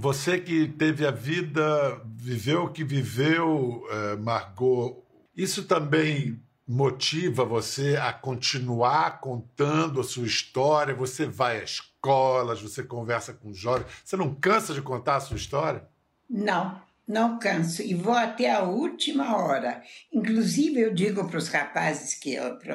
Você 0.01 0.39
que 0.39 0.69
teve 0.69 1.05
a 1.05 1.11
vida, 1.11 2.01
viveu 2.15 2.63
o 2.63 2.73
que 2.73 2.85
viveu, 2.85 3.83
uh, 3.83 4.23
Margot, 4.23 5.05
isso 5.37 5.65
também 5.65 6.41
motiva 6.65 7.45
você 7.45 7.97
a 7.97 8.13
continuar 8.13 9.19
contando 9.19 10.01
a 10.01 10.05
sua 10.05 10.25
história? 10.25 10.95
Você 10.95 11.27
vai 11.27 11.61
às 11.61 11.71
escolas, 11.71 12.63
você 12.63 12.85
conversa 12.85 13.33
com 13.33 13.53
jovens, 13.53 13.89
você 14.05 14.17
não 14.17 14.33
cansa 14.37 14.73
de 14.73 14.81
contar 14.81 15.17
a 15.17 15.21
sua 15.21 15.37
história? 15.37 15.83
Não, 16.31 16.81
não 17.05 17.37
canso 17.37 17.83
e 17.83 17.93
vou 17.93 18.15
até 18.15 18.55
a 18.55 18.63
última 18.63 19.37
hora. 19.37 19.83
Inclusive, 20.13 20.81
eu 20.81 20.95
digo 20.95 21.27
para 21.27 21.39
os 21.39 21.49
rapazes, 21.49 22.21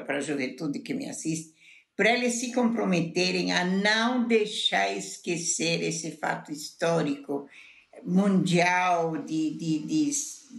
para 0.06 0.18
a 0.18 0.22
juventude 0.22 0.80
que 0.80 0.94
me 0.94 1.08
assiste, 1.10 1.53
para 1.95 2.12
eles 2.12 2.36
se 2.36 2.51
comprometerem 2.51 3.51
a 3.51 3.63
não 3.63 4.27
deixar 4.27 4.91
esquecer 4.91 5.82
esse 5.84 6.17
fato 6.17 6.51
histórico 6.51 7.47
mundial 8.03 9.17
de, 9.17 9.51
de, 9.51 9.79
de, 9.79 10.12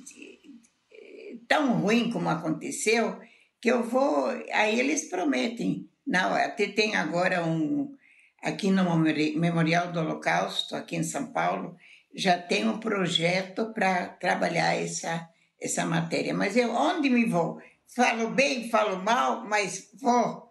de, 0.04 1.40
tão 1.48 1.80
ruim 1.80 2.10
como 2.10 2.28
aconteceu, 2.28 3.18
que 3.60 3.70
eu 3.70 3.82
vou. 3.82 4.28
Aí 4.52 4.78
eles 4.78 5.08
prometem. 5.08 5.88
Não, 6.06 6.34
até 6.34 6.68
tem 6.68 6.94
agora 6.94 7.44
um. 7.44 7.94
Aqui 8.40 8.70
no 8.70 8.84
Memorial 8.98 9.90
do 9.90 10.00
Holocausto, 10.00 10.76
aqui 10.76 10.96
em 10.96 11.02
São 11.02 11.32
Paulo, 11.32 11.76
já 12.14 12.38
tem 12.38 12.68
um 12.68 12.78
projeto 12.78 13.72
para 13.72 14.06
trabalhar 14.06 14.74
essa, 14.74 15.26
essa 15.58 15.86
matéria. 15.86 16.34
Mas 16.34 16.54
eu 16.54 16.70
onde 16.70 17.08
me 17.08 17.24
vou? 17.24 17.58
Falo 17.86 18.28
bem, 18.28 18.68
falo 18.68 19.02
mal, 19.02 19.46
mas 19.46 19.88
vou 19.94 20.44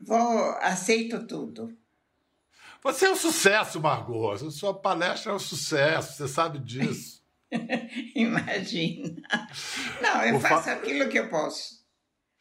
Vou, 0.00 0.50
aceito 0.60 1.26
tudo. 1.26 1.76
Você 2.82 3.06
é 3.06 3.10
um 3.10 3.16
sucesso, 3.16 3.80
Margot. 3.80 4.50
Sua 4.50 4.72
palestra 4.72 5.32
é 5.32 5.34
um 5.34 5.38
sucesso, 5.38 6.16
você 6.16 6.28
sabe 6.28 6.58
disso. 6.58 7.24
Imagina. 8.14 9.22
Não, 10.00 10.22
eu 10.22 10.40
faço 10.40 10.64
fa... 10.64 10.72
aquilo 10.72 11.08
que 11.08 11.18
eu 11.18 11.28
posso. 11.28 11.84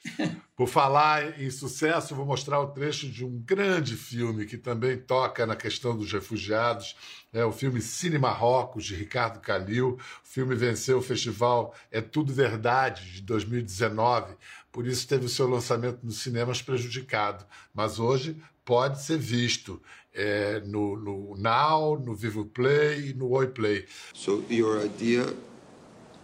Por 0.56 0.70
falar 0.70 1.42
em 1.42 1.50
sucesso, 1.50 2.16
vou 2.16 2.26
mostrar 2.26 2.62
o 2.62 2.68
trecho 2.68 3.10
de 3.10 3.26
um 3.26 3.40
grande 3.40 3.98
filme 3.98 4.46
que 4.46 4.58
também 4.58 4.98
toca 4.98 5.46
na 5.46 5.56
questão 5.56 5.98
dos 5.98 6.10
refugiados. 6.14 6.96
É 7.34 7.44
o 7.44 7.52
filme 7.52 7.82
Cine 7.82 8.18
Marrocos, 8.18 8.86
de 8.86 8.96
Ricardo 8.96 9.42
Calil. 9.42 10.00
O 10.24 10.28
filme 10.28 10.56
venceu 10.56 11.00
o 11.00 11.02
festival 11.02 11.76
É 11.92 12.00
Tudo 12.00 12.32
Verdade, 12.32 13.16
de 13.16 13.22
2019. 13.24 14.34
Por 14.72 14.88
isso 14.88 15.06
teve 15.06 15.26
o 15.26 15.30
seu 15.30 15.46
lançamento 15.46 16.00
nos 16.04 16.22
cinemas 16.22 16.62
prejudicado. 16.62 17.46
Mas 17.74 18.00
hoje 18.00 18.42
pode 18.64 19.04
ser 19.04 19.18
visto 19.18 19.82
é, 20.14 20.62
no, 20.62 20.96
no 20.96 21.36
Now, 21.38 22.00
no 22.00 22.16
Vivo 22.16 22.46
Play 22.46 23.10
e 23.10 23.14
no 23.14 23.30
Oi 23.32 23.48
Play. 23.48 23.86
So 24.14 24.42
your 24.50 24.86
idea 24.86 25.26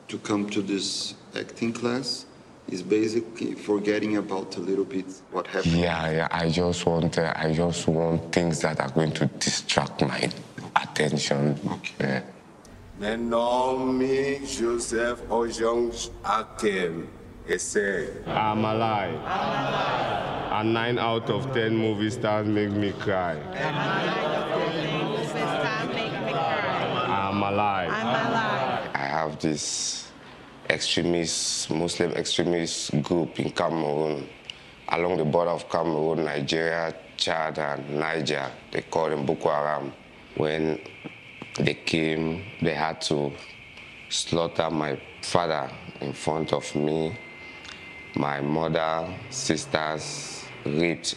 to 0.08 0.18
come 0.20 0.46
to 0.52 0.62
this 0.62 1.18
acting 1.36 1.74
class 1.74 2.31
is 2.72 2.82
basically 2.82 3.54
forgetting 3.54 4.18
about 4.18 4.56
a 4.58 4.60
little 4.60 4.86
bit 4.86 5.06
what 5.32 5.46
happened. 5.48 5.74
Yeah, 5.74 6.12
yeah. 6.12 6.28
I 6.32 6.50
just 6.50 6.86
want, 6.86 7.18
uh, 7.18 7.34
I 7.36 7.54
just 7.54 7.88
want 7.88 8.32
things 8.32 8.62
that 8.62 8.80
are 8.80 8.90
going 8.90 9.12
to 9.14 9.26
distract 9.28 10.02
my 10.02 10.30
attention. 10.76 11.60
Okay. 11.70 12.24
Meu 13.00 13.18
nome 13.18 14.46
Joseph 14.46 15.22
Ojong 15.28 15.92
Akem. 16.24 17.08
I'm 18.28 18.64
alive. 18.64 19.16
I'm 19.16 19.74
alive. 19.74 20.52
And 20.52 20.74
nine 20.74 21.00
out 21.00 21.30
of 21.30 21.52
ten 21.54 21.76
movie 21.76 22.12
stars 22.12 22.48
make 22.48 22.70
me 22.70 22.92
cry. 22.94 23.34
And 23.34 23.76
nine 23.76 24.10
out 24.10 24.52
of 24.52 24.72
ten 24.72 25.04
movie 25.04 25.26
stars 25.26 25.88
make 25.90 26.14
me 26.14 26.32
cry. 26.32 27.28
I'm 27.30 27.42
alive. 27.42 27.90
I'm 27.92 28.08
alive. 28.08 28.92
I 28.94 28.98
have 29.00 29.40
this 29.40 30.01
extremist, 30.70 31.70
Muslim 31.70 32.12
extremist 32.12 33.02
group 33.02 33.40
in 33.40 33.52
Cameroon, 33.52 34.28
along 34.90 35.18
the 35.18 35.26
border 35.26 35.52
of 35.52 35.70
Cameroon, 35.70 36.26
Nigeria, 36.26 36.94
Chad, 37.18 37.58
and 37.60 38.00
Niger. 38.00 38.50
They 38.72 38.82
call 38.82 39.10
them 39.10 39.26
Boko 39.26 39.50
Haram. 39.50 39.94
When 40.36 40.80
they 41.60 41.74
came, 41.74 42.44
they 42.62 42.74
had 42.74 43.02
to 43.02 43.32
slaughter 44.10 44.70
my 44.70 45.00
father 45.22 45.70
in 46.02 46.14
front 46.14 46.54
of 46.54 46.76
me, 46.76 47.18
my 48.16 48.42
mother, 48.42 49.08
sisters 49.30 50.46
raped 50.66 51.16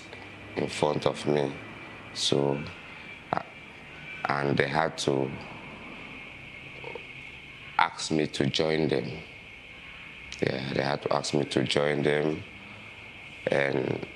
in 0.56 0.68
front 0.68 1.06
of 1.06 1.26
me. 1.26 1.52
So, 2.14 2.58
uh, 3.32 3.40
and 4.28 4.56
they 4.56 4.68
had 4.68 4.96
to 4.98 5.30
ask 7.78 8.10
me 8.10 8.26
to 8.28 8.46
join 8.46 8.88
them. 8.88 9.10
Yeah, 10.44 10.60
they 10.74 10.82
had 10.82 11.00
to 11.02 11.12
ask 11.14 11.32
me 11.32 11.44
to 11.44 11.62
join 11.64 12.02
them. 12.02 12.42
And 13.46 14.06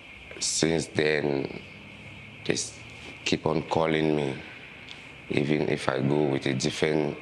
since 0.41 0.87
then, 0.89 1.63
they 2.45 2.57
keep 3.25 3.47
on 3.47 3.63
calling 3.63 4.15
me. 4.15 4.35
Even 5.31 5.69
if 5.69 5.89
I 5.89 6.01
go 6.01 6.25
with 6.25 6.45
a 6.47 6.53
different 6.53 7.17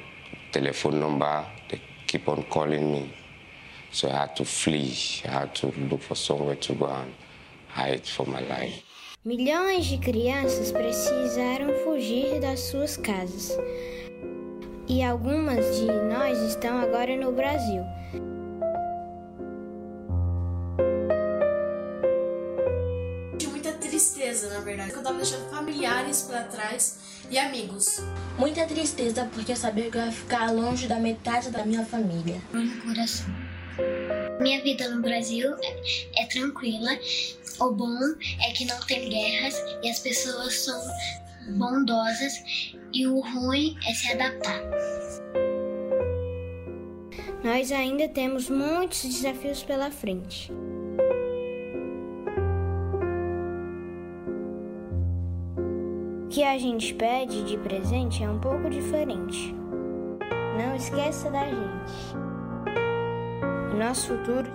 telephone 0.51 0.99
number, 0.99 1.45
they 1.69 1.81
keep 2.05 2.27
on 2.27 2.43
calling 2.43 2.91
me. 2.91 3.13
So 3.91 4.09
I 4.09 4.17
had 4.17 4.35
to 4.37 4.45
flee. 4.45 4.93
I 5.25 5.31
had 5.31 5.55
to 5.55 5.67
look 5.89 6.01
for 6.01 6.15
somewhere 6.15 6.55
to 6.55 6.73
go 6.73 6.87
and 6.87 7.13
hide 7.69 8.05
for 8.05 8.25
my 8.25 8.41
life. 8.41 8.83
Milhões 9.25 9.85
de 9.85 9.97
crianças 9.97 10.71
precisaram 10.71 11.73
fugir 11.83 12.39
das 12.39 12.59
suas 12.59 12.97
casas. 12.97 13.57
E 14.87 15.03
algumas 15.03 15.79
de 15.79 15.85
nós 15.85 16.37
estão 16.39 16.77
agora 16.77 17.15
no 17.17 17.31
Brasil. 17.33 17.83
Eu 24.43 25.03
tava 25.03 25.17
deixando 25.17 25.49
familiares 25.49 26.21
para 26.23 26.43
trás 26.43 26.99
e 27.29 27.39
amigos. 27.39 28.01
Muita 28.37 28.65
tristeza 28.65 29.27
porque 29.33 29.51
eu 29.51 29.55
sabia 29.55 29.89
que 29.89 29.97
eu 29.97 30.05
ia 30.05 30.11
ficar 30.11 30.51
longe 30.51 30.87
da 30.87 30.99
metade 30.99 31.49
da 31.49 31.65
minha 31.65 31.83
família. 31.83 32.39
No 32.53 32.81
coração. 32.81 33.25
Minha 34.39 34.61
vida 34.61 34.89
no 34.89 35.01
Brasil 35.01 35.55
é, 35.63 36.23
é 36.23 36.25
tranquila. 36.27 36.91
O 37.59 37.71
bom 37.71 37.97
é 38.47 38.51
que 38.51 38.65
não 38.65 38.79
tem 38.81 39.09
guerras 39.09 39.55
e 39.83 39.89
as 39.89 39.99
pessoas 39.99 40.53
são 40.59 40.79
bondosas 41.57 42.33
e 42.93 43.07
o 43.07 43.19
ruim 43.19 43.75
é 43.87 43.93
se 43.93 44.11
adaptar. 44.11 44.61
Nós 47.43 47.71
ainda 47.71 48.07
temos 48.07 48.49
muitos 48.49 49.01
desafios 49.01 49.63
pela 49.63 49.89
frente. 49.89 50.51
Que 56.37 56.43
a 56.43 56.55
gente 56.55 56.93
pede 56.93 57.43
de 57.45 57.57
presente 57.57 58.23
é 58.23 58.29
um 58.29 58.39
pouco 58.39 58.69
diferente. 58.69 59.55
Não 60.55 60.75
esqueça 60.75 61.31
da 61.31 61.43
gente. 61.45 62.15
O 63.73 63.75
nosso 63.75 64.09
futuro 64.09 64.47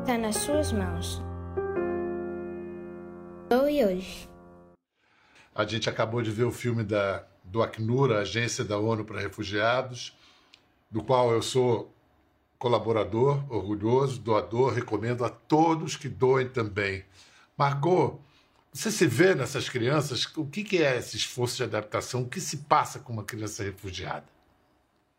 está 0.00 0.16
nas 0.16 0.36
suas 0.36 0.72
mãos. 0.72 1.22
E 3.70 3.84
hoje. 3.84 4.26
A 5.54 5.66
gente 5.66 5.90
acabou 5.90 6.22
de 6.22 6.30
ver 6.30 6.44
o 6.44 6.50
filme 6.50 6.82
da, 6.82 7.26
do 7.44 7.62
Acnur, 7.62 8.10
a 8.10 8.20
Agência 8.20 8.64
da 8.64 8.78
ONU 8.78 9.04
para 9.04 9.20
Refugiados, 9.20 10.16
do 10.90 11.04
qual 11.04 11.30
eu 11.30 11.42
sou 11.42 11.94
colaborador, 12.58 13.44
orgulhoso, 13.52 14.18
doador, 14.18 14.72
recomendo 14.72 15.26
a 15.26 15.28
todos 15.28 15.94
que 15.94 16.08
doem 16.08 16.48
também. 16.48 17.04
Margot, 17.54 18.18
você 18.72 18.90
se 18.90 19.06
vê 19.06 19.34
nessas 19.34 19.68
crianças? 19.68 20.24
O 20.36 20.46
que 20.46 20.82
é 20.82 20.98
esse 20.98 21.16
esforço 21.16 21.56
de 21.56 21.64
adaptação? 21.64 22.22
O 22.22 22.28
que 22.28 22.40
se 22.40 22.58
passa 22.58 22.98
com 22.98 23.12
uma 23.12 23.24
criança 23.24 23.62
refugiada? 23.62 24.26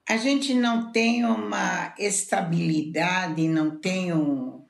A 0.08 0.18
gente 0.18 0.54
não 0.54 0.92
tem 0.92 1.24
uma 1.24 1.94
estabilidade, 1.98 3.48
não 3.48 3.78
tem 3.78 4.14
um. 4.14 4.66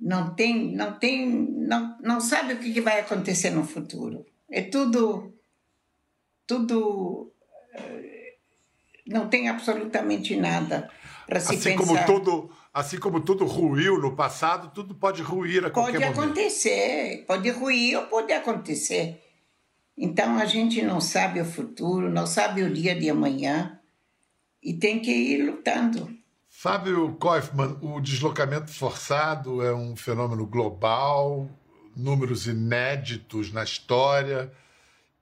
Não 0.00 0.34
tem, 0.34 0.72
não 0.76 0.96
tem, 0.96 1.28
não, 1.28 1.98
não 2.00 2.20
sabe 2.20 2.54
o 2.54 2.58
que 2.58 2.80
vai 2.80 3.00
acontecer 3.00 3.50
no 3.50 3.64
futuro. 3.64 4.24
É 4.48 4.62
tudo, 4.62 5.34
tudo, 6.46 7.32
eh, 7.74 8.36
não 9.04 9.28
tem 9.28 9.48
absolutamente 9.48 10.36
nada 10.36 10.88
para 11.26 11.40
se 11.40 11.56
assim 11.56 11.76
pensar. 11.76 11.84
Como 11.84 12.06
tudo, 12.06 12.50
assim 12.78 12.96
como 12.96 13.20
tudo 13.20 13.44
ruiu 13.44 13.98
no 13.98 14.14
passado, 14.14 14.70
tudo 14.72 14.94
pode 14.94 15.20
ruir 15.20 15.64
a 15.64 15.70
qualquer 15.70 15.92
pode 15.92 16.04
momento. 16.04 16.14
Pode 16.14 16.28
acontecer, 16.28 17.24
pode 17.26 17.50
ruir 17.50 17.98
ou 17.98 18.06
pode 18.06 18.32
acontecer. 18.32 19.20
Então 19.96 20.38
a 20.38 20.44
gente 20.44 20.80
não 20.82 21.00
sabe 21.00 21.40
o 21.40 21.44
futuro, 21.44 22.08
não 22.08 22.24
sabe 22.24 22.62
o 22.62 22.72
dia 22.72 22.94
de 22.94 23.10
amanhã 23.10 23.80
e 24.62 24.74
tem 24.74 25.00
que 25.00 25.10
ir 25.10 25.44
lutando. 25.44 26.08
Fábio 26.48 27.16
Kaufmann, 27.16 27.78
o 27.82 28.00
deslocamento 28.00 28.70
forçado 28.70 29.60
é 29.60 29.74
um 29.74 29.96
fenômeno 29.96 30.46
global, 30.46 31.50
números 31.96 32.46
inéditos 32.46 33.52
na 33.52 33.64
história. 33.64 34.52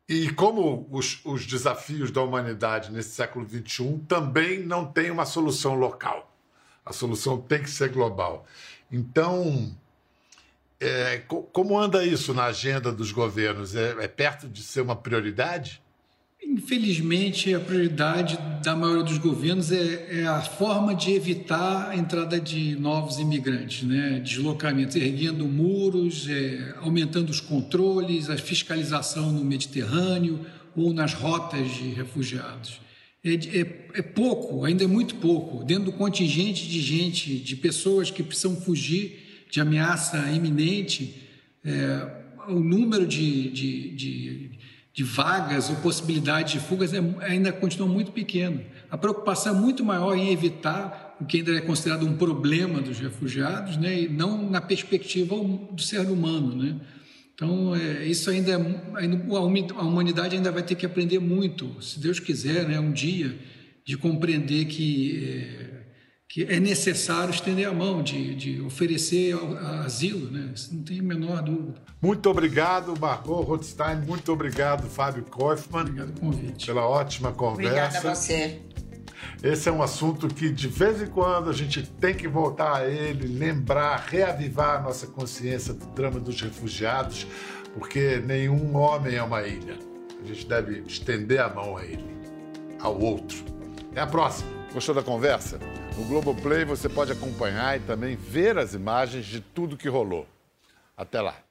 E 0.06 0.30
como 0.30 0.86
os, 0.90 1.24
os, 1.24 1.46
desafios 1.46 2.10
da 2.10 2.22
humanidade 2.22 2.92
nesse 2.92 3.10
século 3.10 3.48
XXI 3.48 3.98
também 4.06 4.60
não 4.60 4.84
tem 4.84 5.10
uma 5.10 5.24
solução 5.24 5.74
local. 5.74 6.25
A 6.86 6.92
solução 6.92 7.38
tem 7.38 7.62
que 7.62 7.68
ser 7.68 7.90
global. 7.90 8.46
Então, 8.90 9.76
é, 10.80 11.18
como 11.52 11.78
anda 11.78 12.04
isso 12.06 12.32
na 12.32 12.44
agenda 12.44 12.92
dos 12.92 13.10
governos? 13.10 13.74
É, 13.74 13.96
é 13.98 14.08
perto 14.08 14.48
de 14.48 14.62
ser 14.62 14.82
uma 14.82 14.94
prioridade? 14.94 15.82
Infelizmente, 16.48 17.52
a 17.52 17.58
prioridade 17.58 18.38
da 18.62 18.76
maioria 18.76 19.02
dos 19.02 19.18
governos 19.18 19.72
é, 19.72 20.20
é, 20.20 20.26
a 20.26 20.40
forma 20.40 20.94
de 20.94 21.12
evitar 21.12 21.88
a 21.90 21.96
entrada 21.96 22.38
de 22.38 22.76
novos 22.76 23.18
imigrantes, 23.18 23.82
né? 23.82 24.20
deslocamentos, 24.20 24.94
erguendo 24.94 25.44
muros, 25.48 26.28
é, 26.28 26.74
aumentando 26.80 27.30
os 27.30 27.40
controles, 27.40 28.30
a 28.30 28.36
fiscalização 28.36 29.32
no 29.32 29.44
Mediterrâneo 29.44 30.46
ou 30.76 30.92
nas 30.92 31.14
rotas 31.14 31.68
de 31.68 31.88
refugiados. 31.88 32.85
É, 33.26 33.60
é, 33.60 34.00
é 34.00 34.02
pouco, 34.02 34.64
ainda 34.64 34.84
é 34.84 34.86
muito 34.86 35.16
pouco. 35.16 35.64
Dentro 35.64 35.86
do 35.86 35.92
contingente 35.92 36.66
de 36.68 36.80
gente, 36.80 37.36
de 37.36 37.56
pessoas 37.56 38.10
que 38.10 38.22
precisam 38.22 38.56
fugir 38.56 39.46
de 39.50 39.60
ameaça 39.60 40.18
iminente, 40.30 41.22
é, 41.64 42.24
o 42.48 42.60
número 42.60 43.06
de, 43.06 43.50
de, 43.50 43.90
de 43.90 44.50
de 44.96 45.04
vagas 45.04 45.68
ou 45.68 45.76
possibilidade 45.76 46.54
de 46.54 46.60
fugas 46.60 46.94
é, 46.94 47.02
ainda 47.20 47.52
continua 47.52 47.86
muito 47.86 48.12
pequeno. 48.12 48.62
A 48.90 48.96
preocupação 48.96 49.54
é 49.54 49.60
muito 49.60 49.84
maior 49.84 50.16
em 50.16 50.32
evitar 50.32 51.14
o 51.20 51.26
que 51.26 51.36
ainda 51.36 51.54
é 51.54 51.60
considerado 51.60 52.06
um 52.06 52.16
problema 52.16 52.80
dos 52.80 52.98
refugiados, 52.98 53.76
né, 53.76 54.04
e 54.04 54.08
não 54.08 54.48
na 54.48 54.60
perspectiva 54.60 55.36
do 55.36 55.82
ser 55.82 56.00
humano, 56.00 56.56
né. 56.56 56.76
Então, 57.36 57.76
é, 57.76 58.06
isso 58.06 58.30
ainda, 58.30 58.52
é, 58.52 58.98
ainda, 58.98 59.22
a 59.76 59.82
humanidade 59.82 60.34
ainda 60.34 60.50
vai 60.50 60.62
ter 60.62 60.74
que 60.74 60.86
aprender 60.86 61.18
muito, 61.18 61.82
se 61.82 62.00
Deus 62.00 62.18
quiser, 62.18 62.66
né, 62.66 62.80
um 62.80 62.90
dia, 62.90 63.38
de 63.84 63.94
compreender 63.98 64.64
que 64.64 65.22
é, 65.22 65.76
que 66.28 66.44
é 66.44 66.58
necessário 66.58 67.30
estender 67.30 67.68
a 67.68 67.72
mão, 67.72 68.02
de, 68.02 68.34
de 68.34 68.60
oferecer 68.60 69.34
asilo, 69.84 70.30
né? 70.30 70.50
Isso 70.54 70.74
não 70.74 70.82
tem 70.82 70.98
a 70.98 71.02
menor 71.02 71.40
dúvida. 71.42 71.80
Muito 72.02 72.28
obrigado, 72.28 72.98
Margot 72.98 73.40
Rothstein. 73.42 74.04
Muito 74.06 74.32
obrigado, 74.32 74.88
Fábio 74.88 75.24
Kaufmann. 75.24 75.82
Obrigado 75.82 76.12
pelo 76.12 76.32
convite. 76.32 76.66
Pela 76.66 76.86
ótima 76.86 77.32
conversa. 77.32 77.98
Obrigada 77.98 78.10
a 78.10 78.14
você. 78.14 78.60
Esse 79.42 79.68
é 79.68 79.72
um 79.72 79.82
assunto 79.82 80.28
que, 80.28 80.50
de 80.50 80.68
vez 80.68 81.02
em 81.02 81.06
quando, 81.06 81.50
a 81.50 81.52
gente 81.52 81.82
tem 81.82 82.14
que 82.14 82.28
voltar 82.28 82.76
a 82.76 82.88
ele, 82.88 83.26
lembrar, 83.26 84.06
reavivar 84.08 84.76
a 84.76 84.80
nossa 84.80 85.06
consciência 85.06 85.74
do 85.74 85.86
drama 85.86 86.18
dos 86.18 86.40
refugiados, 86.40 87.26
porque 87.74 88.22
nenhum 88.24 88.76
homem 88.76 89.16
é 89.16 89.22
uma 89.22 89.42
ilha. 89.42 89.78
A 90.22 90.26
gente 90.26 90.46
deve 90.46 90.80
estender 90.86 91.40
a 91.40 91.48
mão 91.48 91.76
a 91.76 91.84
ele, 91.84 92.06
ao 92.80 92.98
outro. 92.98 93.44
Até 93.90 94.00
a 94.00 94.06
próxima. 94.06 94.50
Gostou 94.72 94.94
da 94.94 95.02
conversa? 95.02 95.58
No 95.96 96.04
Globoplay 96.04 96.64
você 96.64 96.88
pode 96.88 97.12
acompanhar 97.12 97.76
e 97.76 97.80
também 97.80 98.16
ver 98.16 98.58
as 98.58 98.74
imagens 98.74 99.24
de 99.24 99.40
tudo 99.40 99.76
que 99.76 99.88
rolou. 99.88 100.26
Até 100.96 101.20
lá! 101.20 101.45